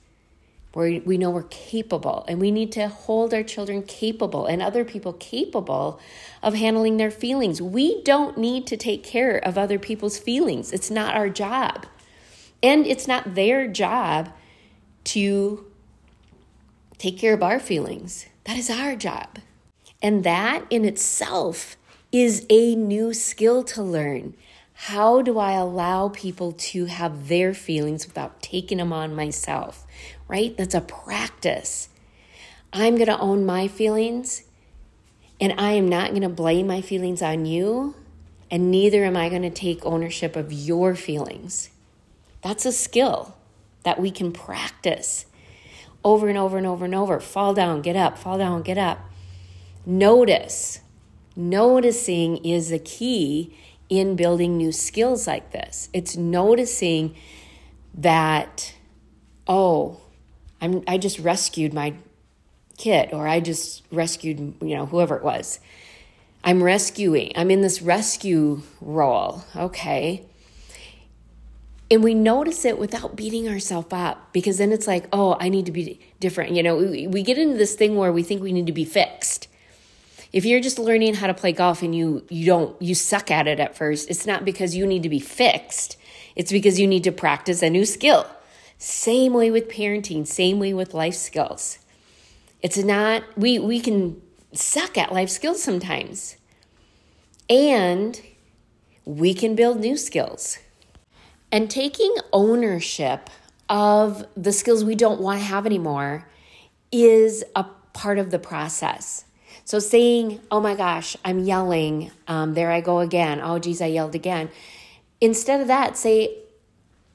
Where 0.74 1.02
we 1.04 1.18
know 1.18 1.32
we're 1.32 1.44
capable 1.44 2.26
and 2.28 2.40
we 2.40 2.52
need 2.52 2.72
to 2.74 2.90
hold 2.90 3.34
our 3.34 3.42
children 3.42 3.82
capable 3.82 4.46
and 4.46 4.62
other 4.62 4.86
people 4.86 5.14
capable 5.14 6.00
of 6.44 6.54
handling 6.54 6.98
their 6.98 7.10
feelings. 7.10 7.60
We 7.60 8.04
don't 8.04 8.38
need 8.38 8.68
to 8.68 8.78
take 8.78 9.04
care 9.04 9.38
of 9.38 9.58
other 9.58 9.80
people's 9.80 10.20
feelings. 10.20 10.72
It's 10.72 10.92
not 10.92 11.16
our 11.16 11.30
job. 11.30 11.88
And 12.62 12.86
it's 12.86 13.08
not 13.08 13.34
their 13.34 13.68
job 13.68 14.30
to 15.06 15.66
take 17.00 17.18
care 17.18 17.34
of 17.34 17.42
our 17.42 17.60
feelings. 17.60 18.28
That 18.50 18.58
is 18.58 18.72
our 18.72 18.96
job. 18.96 19.38
And 20.02 20.24
that 20.24 20.66
in 20.72 20.84
itself 20.84 21.78
is 22.12 22.48
a 22.50 22.74
new 22.74 23.14
skill 23.14 23.64
to 23.66 23.84
learn. 23.84 24.34
How 24.74 25.22
do 25.22 25.38
I 25.38 25.52
allow 25.52 26.10
people 26.10 26.54
to 26.54 26.86
have 26.86 27.28
their 27.28 27.54
feelings 27.54 28.08
without 28.08 28.42
taking 28.42 28.80
them 28.80 28.92
on 28.92 29.14
myself? 29.14 29.86
Right? 30.28 30.58
That's 30.58 30.74
a 30.74 30.82
practice. 30.82 31.90
I'm 32.74 32.96
going 32.96 33.06
to 33.06 33.20
own 33.20 33.46
my 33.46 33.68
feelings 33.68 34.46
and 35.40 35.54
I 35.60 35.74
am 35.74 35.88
not 35.88 36.10
going 36.10 36.24
to 36.24 36.30
blame 36.30 36.66
my 36.66 36.82
feelings 36.82 37.22
on 37.22 37.46
you, 37.46 37.94
and 38.50 38.72
neither 38.72 39.06
am 39.06 39.16
I 39.16 39.30
going 39.30 39.44
to 39.44 39.52
take 39.52 39.86
ownership 39.86 40.36
of 40.36 40.52
your 40.52 40.96
feelings. 40.96 41.70
That's 42.42 42.66
a 42.66 42.72
skill 42.72 43.38
that 43.84 44.02
we 44.02 44.10
can 44.10 44.32
practice 44.32 45.28
over 46.04 46.28
and 46.28 46.38
over 46.38 46.58
and 46.58 46.68
over 46.68 46.86
and 46.86 46.96
over. 46.96 47.20
Fall 47.20 47.54
down, 47.54 47.82
get 47.82 47.96
up, 47.96 48.18
fall 48.18 48.38
down, 48.38 48.62
get 48.62 48.78
up. 48.78 49.00
Notice 49.86 50.82
Noticing 51.40 52.44
is 52.44 52.68
the 52.68 52.80
key 52.80 53.56
in 53.88 54.18
building 54.18 54.58
new 54.58 54.74
skills 54.74 55.26
like 55.26 55.54
this. 55.54 55.88
It's 55.94 56.18
noticing 56.18 57.16
that, 57.94 58.76
oh, 59.48 60.02
I'm, 60.60 60.84
I 60.86 60.98
just 60.98 61.18
rescued 61.18 61.74
my 61.74 61.94
kid 62.78 63.14
or 63.14 63.26
I 63.26 63.40
just 63.40 63.84
rescued, 63.90 64.56
you 64.62 64.76
know, 64.76 64.86
whoever 64.86 65.16
it 65.16 65.24
was. 65.24 65.62
I'm 66.44 66.62
rescuing. 66.62 67.32
I'm 67.38 67.52
in 67.52 67.62
this 67.62 67.82
rescue 67.82 68.62
role. 68.82 69.46
Okay. 69.56 70.26
And 71.92 72.04
we 72.04 72.14
notice 72.14 72.66
it 72.66 72.78
without 72.78 73.16
beating 73.16 73.50
ourselves 73.50 73.92
up 73.92 74.32
because 74.32 74.58
then 74.60 74.72
it's 74.72 74.86
like, 74.86 75.08
oh, 75.12 75.36
I 75.40 75.50
need 75.50 75.66
to 75.66 75.72
be 75.72 76.00
different. 76.20 76.54
You 76.54 76.62
know, 76.62 76.78
we, 76.78 77.08
we 77.08 77.24
get 77.24 77.38
into 77.40 77.58
this 77.58 77.76
thing 77.76 77.96
where 77.96 78.12
we 78.12 78.22
think 78.22 78.44
we 78.44 78.52
need 78.52 78.68
to 78.68 78.72
be 78.72 78.86
fixed. 78.86 79.48
If 80.32 80.46
you're 80.46 80.60
just 80.60 80.78
learning 80.78 81.16
how 81.16 81.28
to 81.28 81.34
play 81.34 81.52
golf 81.52 81.82
and 81.82 81.96
you 81.96 82.24
you 82.30 82.46
don't 82.46 82.80
you 82.80 82.94
suck 82.94 83.32
at 83.32 83.48
it 83.48 83.60
at 83.60 83.76
first, 83.76 84.10
it's 84.12 84.28
not 84.28 84.46
because 84.46 84.76
you 84.76 84.86
need 84.86 85.02
to 85.02 85.10
be 85.10 85.20
fixed. 85.20 85.98
It's 86.36 86.52
because 86.52 86.80
you 86.80 86.88
need 86.88 87.04
to 87.06 87.12
practice 87.12 87.64
a 87.64 87.70
new 87.70 87.86
skill. 87.86 88.28
Same 88.78 89.34
way 89.34 89.50
with 89.50 89.68
parenting, 89.68 90.28
same 90.28 90.60
way 90.60 90.74
with 90.74 90.94
life 90.94 91.16
skills. 91.16 91.80
It's 92.62 92.78
not 92.78 93.24
we 93.36 93.58
we 93.58 93.80
can 93.80 94.22
suck 94.54 94.98
at 95.00 95.12
life 95.12 95.30
skills 95.30 95.64
sometimes. 95.64 96.38
And 97.50 98.22
we 99.06 99.34
can 99.34 99.56
build 99.56 99.80
new 99.80 99.98
skills. 99.98 100.60
And 101.52 101.70
taking 101.70 102.16
ownership 102.32 103.30
of 103.70 104.26
the 104.36 104.52
skills 104.52 104.84
we 104.84 104.96
don't 104.96 105.22
want 105.22 105.40
to 105.40 105.46
have 105.46 105.66
anymore 105.66 106.28
is 106.92 107.44
a 107.56 107.66
part 107.94 108.18
of 108.18 108.32
the 108.32 108.40
process. 108.40 109.26
So 109.66 109.80
saying, 109.80 110.40
oh 110.50 110.60
my 110.60 110.76
gosh, 110.76 111.16
I'm 111.24 111.40
yelling, 111.40 112.12
um, 112.28 112.56
there 112.56 112.72
I 112.72 112.82
go 112.82 113.00
again. 113.00 113.40
Oh, 113.44 113.60
geez, 113.60 113.82
I 113.82 113.88
yelled 113.88 114.16
again. 114.16 114.50
Instead 115.22 115.62
of 115.62 115.68
that, 115.68 115.98
say, 115.98 116.38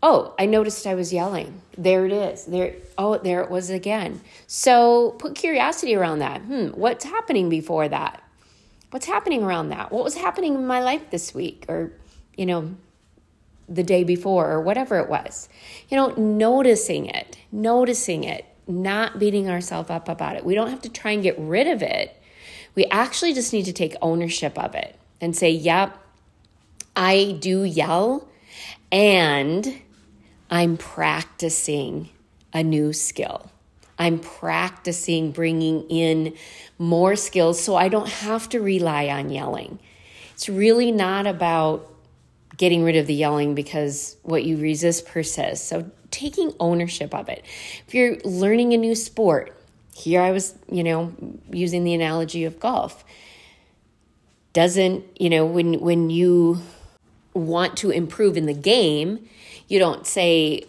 oh, 0.03 0.35
I 0.38 0.47
noticed 0.47 0.87
I 0.87 0.94
was 0.94 1.12
yelling. 1.12 1.62
There 1.77 2.07
it 2.07 2.12
is. 2.12 2.44
There, 2.44 2.77
oh, 2.99 3.18
there 3.18 3.42
it 3.42 3.51
was 3.51 3.70
again. 3.70 4.20
So 4.47 5.12
put 5.18 5.35
curiosity 5.35 5.97
around 5.97 6.20
that. 6.20 6.42
Hmm, 6.42 6.68
what's 6.68 7.05
happening 7.05 7.49
before 7.49 7.88
that? 7.88 8.23
What's 8.90 9.07
happening 9.07 9.42
around 9.42 9.70
that? 9.70 9.90
What 9.90 10.05
was 10.05 10.14
happening 10.14 10.55
in 10.55 10.66
my 10.66 10.81
life 10.81 11.11
this 11.11 11.35
week 11.35 11.64
or, 11.68 11.92
you 12.37 12.47
know, 12.47 12.77
the 13.68 13.83
day 13.83 14.05
before 14.05 14.50
or 14.50 14.61
whatever 14.61 14.98
it 14.98 15.09
was? 15.09 15.48
You 15.88 15.96
know, 15.96 16.09
noticing 16.16 17.07
it, 17.07 17.37
noticing 17.53 18.24
it, 18.24 18.44
not 18.66 19.18
beating 19.18 19.48
ourselves 19.48 19.90
up 19.90 20.09
about 20.09 20.37
it. 20.37 20.44
We 20.44 20.55
don't 20.55 20.70
have 20.70 20.83
to 20.83 20.88
try 20.88 21.12
and 21.12 21.22
get 21.22 21.38
rid 21.38 21.66
of 21.66 21.83
it. 21.83 22.20
We 22.74 22.87
actually 22.87 23.35
just 23.35 23.53
need 23.53 23.66
to 23.66 23.72
take 23.72 23.94
ownership 24.03 24.59
of 24.59 24.74
it 24.74 24.98
and 25.20 25.37
say, 25.37 25.50
yep, 25.50 25.96
I 26.96 27.37
do 27.40 27.64
yell 27.64 28.29
and 28.90 29.81
I'm 30.50 30.77
practicing 30.77 32.11
a 32.53 32.62
new 32.62 32.92
skill. 32.92 33.50
I'm 33.98 34.18
practicing 34.18 35.31
bringing 35.31 35.88
in 35.88 36.35
more 36.79 37.16
skills 37.16 37.61
so 37.61 37.77
I 37.77 37.88
don't 37.88 38.09
have 38.09 38.48
to 38.50 38.61
rely 38.61 39.09
on 39.09 39.31
yelling. 39.31 39.79
It's 40.35 40.48
really 40.48 40.90
not 40.90 41.27
about 41.27 41.93
getting 42.57 42.85
rid 42.85 42.97
of 42.97 43.07
the 43.07 43.14
yelling 43.14 43.55
because 43.55 44.17
what 44.23 44.45
you 44.45 44.57
resist 44.57 45.07
persists. 45.07 45.67
So 45.67 45.90
taking 46.11 46.53
ownership 46.61 47.14
of 47.14 47.29
it. 47.29 47.45
If 47.87 47.95
you're 47.95 48.17
learning 48.25 48.73
a 48.73 48.77
new 48.77 48.95
sport, 48.95 49.57
here 49.97 50.21
I 50.21 50.31
was, 50.31 50.55
you 50.71 50.85
know, 50.85 51.12
using 51.51 51.85
the 51.85 51.95
analogy 51.95 52.45
of 52.45 52.61
golf. 52.61 53.05
Doesn't, 54.53 55.05
you 55.19 55.31
know, 55.31 55.45
when 55.45 55.81
when 55.81 56.11
you 56.11 56.61
want 57.33 57.77
to 57.79 57.90
improve 57.90 58.37
in 58.37 58.47
the 58.47 58.55
game, 58.55 59.29
you 59.67 59.81
don't 59.81 60.07
say, 60.07 60.64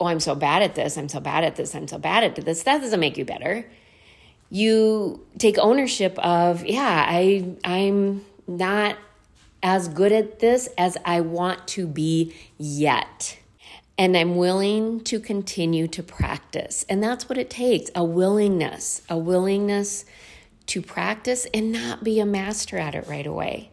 "Oh, 0.00 0.06
I'm 0.06 0.20
so 0.20 0.34
bad 0.34 0.62
at 0.62 0.74
this. 0.74 0.96
I'm 0.96 1.08
so 1.08 1.20
bad 1.20 1.44
at 1.44 1.56
this. 1.56 1.74
I'm 1.74 1.88
so 1.88 1.98
bad 1.98 2.24
at 2.24 2.34
this." 2.36 2.62
That 2.62 2.80
doesn't 2.80 3.00
make 3.00 3.18
you 3.18 3.26
better. 3.26 3.66
You 4.48 5.26
take 5.38 5.58
ownership 5.58 6.18
of, 6.18 6.64
"Yeah, 6.64 7.04
I 7.06 7.56
I'm 7.62 8.24
not 8.46 8.96
as 9.66 9.88
good 9.88 10.12
at 10.12 10.38
this 10.38 10.68
as 10.78 10.96
I 11.04 11.20
want 11.20 11.66
to 11.68 11.86
be 11.86 12.34
yet." 12.56 13.36
and 13.98 14.16
I'm 14.16 14.36
willing 14.36 15.00
to 15.04 15.18
continue 15.18 15.88
to 15.88 16.02
practice. 16.02 16.84
And 16.88 17.02
that's 17.02 17.28
what 17.28 17.38
it 17.38 17.48
takes 17.48 17.90
a 17.94 18.04
willingness, 18.04 19.02
a 19.08 19.16
willingness 19.16 20.04
to 20.66 20.82
practice 20.82 21.46
and 21.54 21.72
not 21.72 22.04
be 22.04 22.20
a 22.20 22.26
master 22.26 22.76
at 22.76 22.94
it 22.94 23.06
right 23.06 23.26
away. 23.26 23.70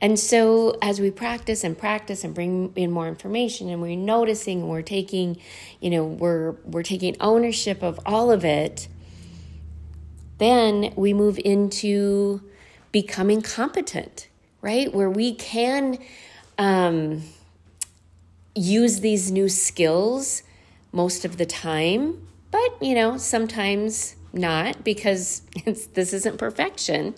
And 0.00 0.18
so, 0.18 0.78
as 0.80 1.00
we 1.00 1.10
practice 1.10 1.62
and 1.62 1.76
practice 1.76 2.24
and 2.24 2.34
bring 2.34 2.72
in 2.76 2.90
more 2.90 3.08
information, 3.08 3.68
and 3.68 3.82
we're 3.82 3.96
noticing, 3.96 4.60
and 4.60 4.70
we're 4.70 4.80
taking, 4.80 5.36
you 5.80 5.90
know, 5.90 6.04
we're 6.04 6.52
we're 6.64 6.82
taking 6.82 7.14
ownership 7.20 7.82
of 7.82 8.00
all 8.06 8.30
of 8.30 8.42
it. 8.42 8.88
Then 10.38 10.94
we 10.96 11.12
move 11.12 11.38
into 11.44 12.40
becoming 12.90 13.42
competent, 13.42 14.28
right? 14.66 14.92
Where 14.92 15.08
we 15.08 15.32
can 15.32 15.96
um, 16.58 17.22
use 18.56 18.98
these 18.98 19.30
new 19.30 19.48
skills 19.48 20.42
most 20.90 21.24
of 21.24 21.36
the 21.36 21.46
time, 21.46 22.26
but 22.50 22.82
you 22.82 22.96
know, 22.96 23.16
sometimes 23.16 24.16
not 24.32 24.82
because 24.82 25.42
this 25.94 26.12
isn't 26.12 26.38
perfection, 26.38 27.14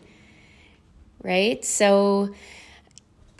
right? 1.22 1.64
So 1.64 2.34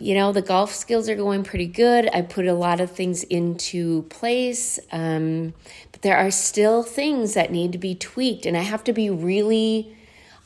you 0.01 0.15
know, 0.15 0.31
the 0.31 0.41
golf 0.41 0.73
skills 0.73 1.07
are 1.07 1.15
going 1.15 1.43
pretty 1.43 1.67
good. 1.67 2.09
I 2.11 2.21
put 2.21 2.47
a 2.47 2.53
lot 2.53 2.79
of 2.79 2.89
things 2.89 3.21
into 3.23 4.03
place, 4.03 4.79
um, 4.91 5.53
but 5.91 6.01
there 6.01 6.17
are 6.17 6.31
still 6.31 6.81
things 6.81 7.35
that 7.35 7.51
need 7.51 7.73
to 7.73 7.77
be 7.77 7.93
tweaked, 7.93 8.47
and 8.47 8.57
I 8.57 8.61
have 8.61 8.83
to 8.85 8.93
be 8.93 9.11
really 9.11 9.95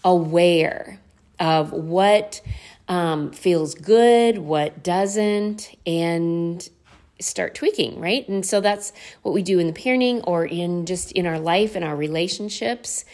aware 0.04 1.00
of 1.40 1.72
what 1.72 2.42
um, 2.88 3.32
feels 3.32 3.76
good, 3.76 4.38
what 4.38 4.84
doesn't, 4.84 5.76
and 5.86 6.70
start 7.20 7.56
tweaking, 7.56 8.00
right? 8.00 8.28
And 8.28 8.46
so 8.46 8.62
that's 8.62 8.92
what 9.22 9.34
we 9.34 9.44
do 9.44 9.60
in 9.60 9.68
the 9.68 9.74
parenting 9.74 10.22
or 10.26 10.46
in 10.46 10.86
just 10.86 11.12
in 11.14 11.26
our 11.26 11.40
life 11.40 11.76
and 11.76 11.84
our 11.84 11.96
relationships. 11.96 13.06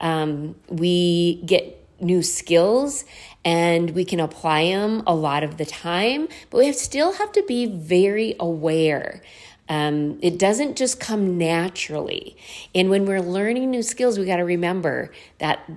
Um, 0.00 0.54
we 0.68 1.42
get 1.44 1.74
new 2.00 2.22
skills 2.22 3.04
and 3.44 3.90
we 3.90 4.04
can 4.04 4.20
apply 4.20 4.64
them 4.66 5.02
a 5.06 5.14
lot 5.14 5.42
of 5.42 5.56
the 5.58 5.66
time, 5.66 6.28
but 6.50 6.58
we 6.58 6.66
have, 6.66 6.76
still 6.76 7.12
have 7.14 7.32
to 7.32 7.42
be 7.42 7.66
very 7.66 8.36
aware. 8.38 9.20
Um, 9.68 10.18
it 10.22 10.38
doesn't 10.38 10.76
just 10.76 10.98
come 10.98 11.36
naturally. 11.36 12.36
And 12.74 12.88
when 12.88 13.04
we're 13.04 13.20
learning 13.20 13.70
new 13.70 13.82
skills, 13.82 14.18
we 14.18 14.24
got 14.24 14.36
to 14.36 14.44
remember 14.44 15.12
that 15.38 15.70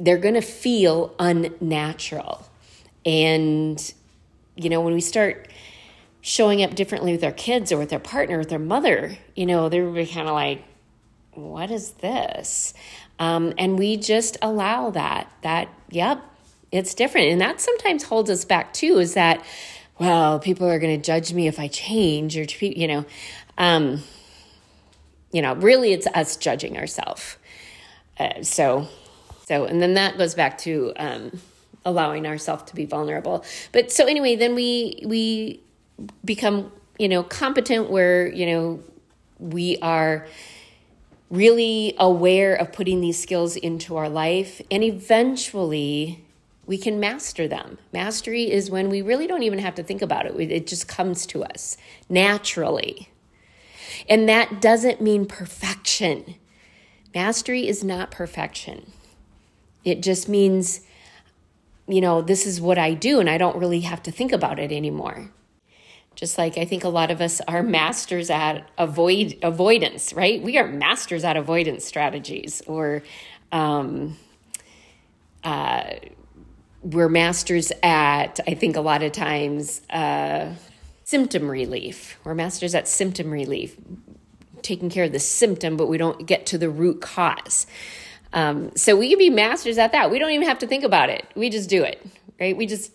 they're 0.00 0.18
going 0.18 0.34
to 0.34 0.40
feel 0.40 1.14
unnatural. 1.18 2.47
And, 3.04 3.94
you 4.56 4.70
know, 4.70 4.80
when 4.80 4.94
we 4.94 5.00
start 5.00 5.48
showing 6.20 6.62
up 6.62 6.74
differently 6.74 7.12
with 7.12 7.24
our 7.24 7.32
kids 7.32 7.72
or 7.72 7.78
with 7.78 7.90
their 7.90 7.98
partner, 7.98 8.38
with 8.38 8.48
their 8.48 8.58
mother, 8.58 9.16
you 9.34 9.46
know, 9.46 9.68
they're 9.68 10.06
kind 10.06 10.28
of 10.28 10.34
like, 10.34 10.64
what 11.32 11.70
is 11.70 11.92
this? 11.92 12.74
Um, 13.18 13.54
and 13.58 13.78
we 13.78 13.96
just 13.96 14.36
allow 14.42 14.90
that, 14.90 15.32
that, 15.42 15.68
yep, 15.90 16.22
it's 16.70 16.94
different. 16.94 17.28
And 17.28 17.40
that 17.40 17.60
sometimes 17.60 18.04
holds 18.04 18.30
us 18.30 18.44
back 18.44 18.72
too, 18.72 18.98
is 18.98 19.14
that, 19.14 19.44
well, 19.98 20.38
people 20.38 20.68
are 20.68 20.78
going 20.78 21.00
to 21.00 21.04
judge 21.04 21.32
me 21.32 21.48
if 21.48 21.58
I 21.58 21.68
change 21.68 22.36
or, 22.36 22.44
you 22.60 22.88
know, 22.88 23.06
um, 23.56 24.02
you 25.32 25.42
know, 25.42 25.54
really 25.54 25.92
it's 25.92 26.06
us 26.08 26.36
judging 26.36 26.76
ourselves. 26.78 27.36
Uh, 28.18 28.42
so, 28.42 28.88
so, 29.46 29.64
and 29.64 29.80
then 29.80 29.94
that 29.94 30.18
goes 30.18 30.34
back 30.34 30.58
to, 30.58 30.92
um, 30.96 31.40
allowing 31.84 32.26
ourselves 32.26 32.64
to 32.64 32.74
be 32.74 32.84
vulnerable. 32.84 33.44
But 33.72 33.90
so 33.90 34.06
anyway, 34.06 34.36
then 34.36 34.54
we, 34.54 35.02
we 35.04 35.60
become, 36.24 36.72
you 36.98 37.08
know, 37.08 37.22
competent 37.22 37.90
where, 37.90 38.32
you 38.32 38.46
know, 38.46 38.82
we 39.38 39.78
are, 39.78 40.26
really 41.30 41.94
aware 41.98 42.54
of 42.54 42.72
putting 42.72 43.00
these 43.00 43.20
skills 43.20 43.56
into 43.56 43.96
our 43.96 44.08
life 44.08 44.62
and 44.70 44.82
eventually 44.82 46.24
we 46.66 46.78
can 46.78 47.00
master 47.00 47.48
them. 47.48 47.78
Mastery 47.92 48.50
is 48.50 48.70
when 48.70 48.90
we 48.90 49.00
really 49.00 49.26
don't 49.26 49.42
even 49.42 49.58
have 49.58 49.74
to 49.74 49.82
think 49.82 50.02
about 50.02 50.26
it, 50.26 50.34
it 50.38 50.66
just 50.66 50.86
comes 50.86 51.26
to 51.26 51.44
us 51.44 51.76
naturally. 52.08 53.08
And 54.08 54.28
that 54.28 54.60
doesn't 54.60 55.00
mean 55.00 55.26
perfection. 55.26 56.34
Mastery 57.14 57.66
is 57.66 57.82
not 57.82 58.10
perfection. 58.10 58.92
It 59.82 60.02
just 60.02 60.28
means, 60.28 60.80
you 61.88 62.00
know, 62.00 62.22
this 62.22 62.46
is 62.46 62.60
what 62.60 62.78
I 62.78 62.94
do 62.94 63.18
and 63.18 63.28
I 63.28 63.38
don't 63.38 63.56
really 63.56 63.80
have 63.80 64.02
to 64.04 64.10
think 64.10 64.32
about 64.32 64.58
it 64.58 64.70
anymore. 64.70 65.32
Just 66.14 66.36
like 66.36 66.58
I 66.58 66.64
think 66.64 66.84
a 66.84 66.88
lot 66.88 67.10
of 67.10 67.20
us 67.20 67.40
are 67.48 67.62
masters 67.62 68.28
at 68.28 68.68
avoid 68.76 69.38
avoidance, 69.42 70.12
right? 70.12 70.42
We 70.42 70.58
are 70.58 70.66
masters 70.66 71.24
at 71.24 71.36
avoidance 71.36 71.84
strategies 71.84 72.60
or 72.66 73.02
um, 73.52 74.16
uh, 75.44 75.94
we're 76.82 77.08
masters 77.08 77.72
at, 77.82 78.40
I 78.46 78.54
think 78.54 78.76
a 78.76 78.80
lot 78.80 79.02
of 79.02 79.12
times, 79.12 79.80
uh, 79.90 80.54
symptom 81.04 81.50
relief. 81.50 82.18
We're 82.24 82.34
masters 82.34 82.74
at 82.74 82.86
symptom 82.86 83.30
relief, 83.30 83.76
taking 84.62 84.90
care 84.90 85.04
of 85.04 85.12
the 85.12 85.18
symptom, 85.18 85.76
but 85.76 85.86
we 85.86 85.98
don't 85.98 86.26
get 86.26 86.46
to 86.46 86.58
the 86.58 86.68
root 86.68 87.00
cause. 87.00 87.66
Um, 88.32 88.74
so 88.76 88.96
we 88.96 89.08
can 89.08 89.18
be 89.18 89.30
masters 89.30 89.78
at 89.78 89.92
that. 89.92 90.10
We 90.10 90.18
don't 90.18 90.30
even 90.30 90.46
have 90.46 90.58
to 90.58 90.66
think 90.66 90.84
about 90.84 91.08
it. 91.10 91.26
We 91.34 91.50
just 91.50 91.70
do 91.70 91.82
it, 91.82 92.04
right? 92.38 92.56
We 92.56 92.66
just 92.66 92.92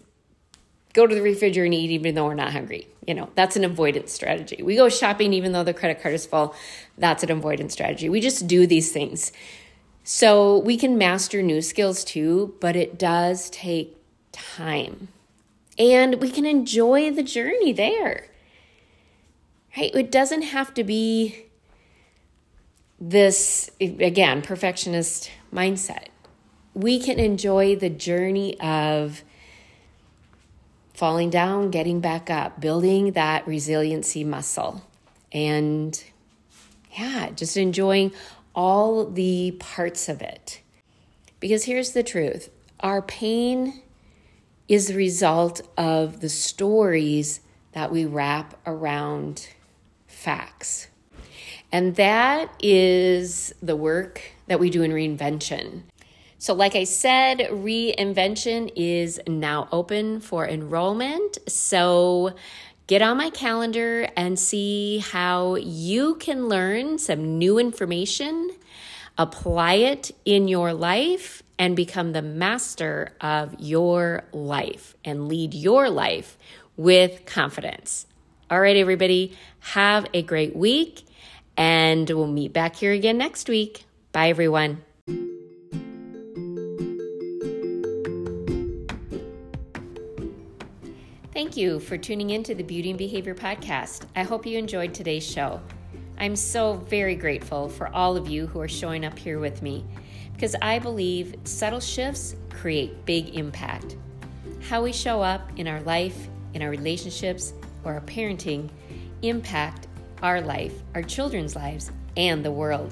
go 0.93 1.07
to 1.07 1.15
the 1.15 1.21
refrigerator 1.21 1.65
and 1.65 1.73
eat 1.73 1.89
even 1.89 2.13
though 2.15 2.25
we're 2.25 2.35
not 2.35 2.51
hungry. 2.51 2.87
You 3.07 3.15
know, 3.15 3.29
that's 3.35 3.55
an 3.55 3.63
avoidance 3.63 4.13
strategy. 4.13 4.61
We 4.61 4.75
go 4.75 4.89
shopping 4.89 5.33
even 5.33 5.51
though 5.51 5.63
the 5.63 5.73
credit 5.73 6.01
card 6.01 6.13
is 6.13 6.25
full. 6.25 6.55
That's 6.97 7.23
an 7.23 7.31
avoidance 7.31 7.73
strategy. 7.73 8.09
We 8.09 8.21
just 8.21 8.47
do 8.47 8.67
these 8.67 8.91
things 8.91 9.31
so 10.03 10.57
we 10.59 10.77
can 10.77 10.97
master 10.97 11.41
new 11.41 11.61
skills 11.61 12.03
too, 12.03 12.55
but 12.59 12.75
it 12.75 12.99
does 12.99 13.49
take 13.49 13.97
time. 14.31 15.07
And 15.79 16.21
we 16.21 16.29
can 16.29 16.45
enjoy 16.45 17.11
the 17.11 17.23
journey 17.23 17.71
there. 17.71 18.27
Right? 19.75 19.95
It 19.95 20.11
doesn't 20.11 20.43
have 20.43 20.73
to 20.75 20.83
be 20.83 21.45
this, 23.09 23.69
again, 23.81 24.41
perfectionist 24.41 25.29
mindset. 25.53 26.07
We 26.73 26.99
can 26.99 27.19
enjoy 27.19 27.75
the 27.75 27.89
journey 27.89 28.57
of 28.61 29.23
falling 30.93 31.29
down, 31.29 31.69
getting 31.69 31.99
back 31.99 32.29
up, 32.29 32.61
building 32.61 33.11
that 33.11 33.45
resiliency 33.45 34.23
muscle. 34.23 34.87
And 35.33 36.01
yeah, 36.97 37.31
just 37.31 37.57
enjoying 37.57 38.13
all 38.55 39.05
the 39.05 39.51
parts 39.59 40.07
of 40.07 40.21
it. 40.21 40.61
Because 41.41 41.65
here's 41.65 41.91
the 41.91 42.03
truth 42.03 42.49
our 42.79 43.01
pain 43.01 43.81
is 44.69 44.87
the 44.87 44.95
result 44.95 45.61
of 45.77 46.21
the 46.21 46.29
stories 46.29 47.41
that 47.73 47.91
we 47.91 48.05
wrap 48.05 48.57
around 48.65 49.49
facts. 50.07 50.87
And 51.73 51.95
that 51.95 52.53
is 52.61 53.51
the 53.63 53.75
work 53.75 54.21
that 54.45 54.59
we 54.59 54.69
do 54.69 54.83
in 54.83 54.91
reinvention. 54.91 55.81
So, 56.37 56.53
like 56.53 56.75
I 56.75 56.83
said, 56.83 57.39
reinvention 57.39 58.71
is 58.75 59.19
now 59.27 59.67
open 59.71 60.19
for 60.19 60.47
enrollment. 60.47 61.39
So, 61.49 62.35
get 62.85 63.01
on 63.01 63.17
my 63.17 63.31
calendar 63.31 64.07
and 64.15 64.37
see 64.37 64.99
how 64.99 65.55
you 65.55 66.15
can 66.15 66.47
learn 66.47 66.99
some 66.99 67.39
new 67.39 67.57
information, 67.57 68.51
apply 69.17 69.75
it 69.75 70.11
in 70.25 70.47
your 70.47 70.73
life, 70.73 71.41
and 71.57 71.75
become 71.75 72.11
the 72.11 72.21
master 72.21 73.13
of 73.19 73.55
your 73.57 74.25
life 74.31 74.95
and 75.03 75.27
lead 75.27 75.55
your 75.55 75.89
life 75.89 76.37
with 76.77 77.25
confidence. 77.25 78.05
All 78.51 78.59
right, 78.59 78.75
everybody, 78.75 79.35
have 79.59 80.05
a 80.13 80.21
great 80.21 80.55
week, 80.55 81.05
and 81.57 82.09
we'll 82.09 82.27
meet 82.27 82.53
back 82.53 82.75
here 82.75 82.91
again 82.91 83.17
next 83.17 83.47
week. 83.49 83.85
Bye, 84.11 84.29
everyone. 84.29 84.83
Thank 91.33 91.57
you 91.57 91.79
for 91.79 91.97
tuning 91.97 92.29
in 92.29 92.43
to 92.43 92.55
the 92.55 92.63
Beauty 92.63 92.89
and 92.89 92.97
Behavior 92.97 93.35
Podcast. 93.35 94.05
I 94.15 94.23
hope 94.23 94.45
you 94.45 94.57
enjoyed 94.57 94.93
today's 94.93 95.25
show. 95.25 95.59
I'm 96.19 96.35
so 96.35 96.75
very 96.75 97.15
grateful 97.15 97.69
for 97.69 97.93
all 97.93 98.15
of 98.15 98.27
you 98.27 98.47
who 98.47 98.59
are 98.61 98.67
showing 98.67 99.03
up 99.03 99.17
here 99.17 99.39
with 99.39 99.61
me 99.61 99.83
because 100.33 100.55
I 100.61 100.79
believe 100.79 101.35
subtle 101.43 101.79
shifts 101.79 102.35
create 102.49 103.05
big 103.05 103.35
impact. 103.35 103.97
How 104.61 104.83
we 104.83 104.93
show 104.93 105.21
up 105.21 105.51
in 105.57 105.67
our 105.67 105.81
life, 105.81 106.27
in 106.53 106.61
our 106.61 106.69
relationships, 106.69 107.53
or 107.83 107.93
our 107.93 108.01
parenting 108.01 108.69
impact 109.21 109.87
our 110.23 110.41
life, 110.41 110.73
our 110.95 111.03
children's 111.03 111.55
lives, 111.55 111.91
and 112.17 112.43
the 112.43 112.51
world. 112.51 112.91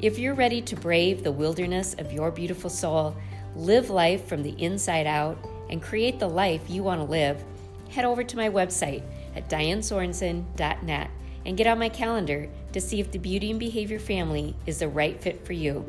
If 0.00 0.18
you're 0.18 0.34
ready 0.34 0.60
to 0.62 0.74
brave 0.74 1.22
the 1.22 1.30
wilderness 1.30 1.94
of 1.98 2.12
your 2.12 2.30
beautiful 2.30 2.70
soul, 2.70 3.14
live 3.54 3.90
life 3.90 4.26
from 4.26 4.42
the 4.42 4.60
inside 4.62 5.06
out, 5.06 5.38
and 5.70 5.82
create 5.82 6.18
the 6.18 6.28
life 6.28 6.62
you 6.68 6.82
want 6.82 7.00
to 7.00 7.04
live, 7.04 7.44
head 7.90 8.04
over 8.04 8.24
to 8.24 8.36
my 8.36 8.48
website 8.48 9.02
at 9.34 9.48
dianesorensen.net 9.48 11.10
and 11.44 11.56
get 11.56 11.66
on 11.66 11.78
my 11.78 11.88
calendar 11.88 12.48
to 12.72 12.80
see 12.80 13.00
if 13.00 13.12
the 13.12 13.18
Beauty 13.18 13.50
and 13.50 13.60
Behavior 13.60 13.98
family 13.98 14.56
is 14.66 14.78
the 14.78 14.88
right 14.88 15.20
fit 15.20 15.44
for 15.46 15.52
you. 15.52 15.84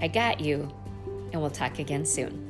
I 0.00 0.08
got 0.08 0.40
you, 0.40 0.72
and 1.32 1.40
we'll 1.40 1.50
talk 1.50 1.78
again 1.78 2.06
soon. 2.06 2.45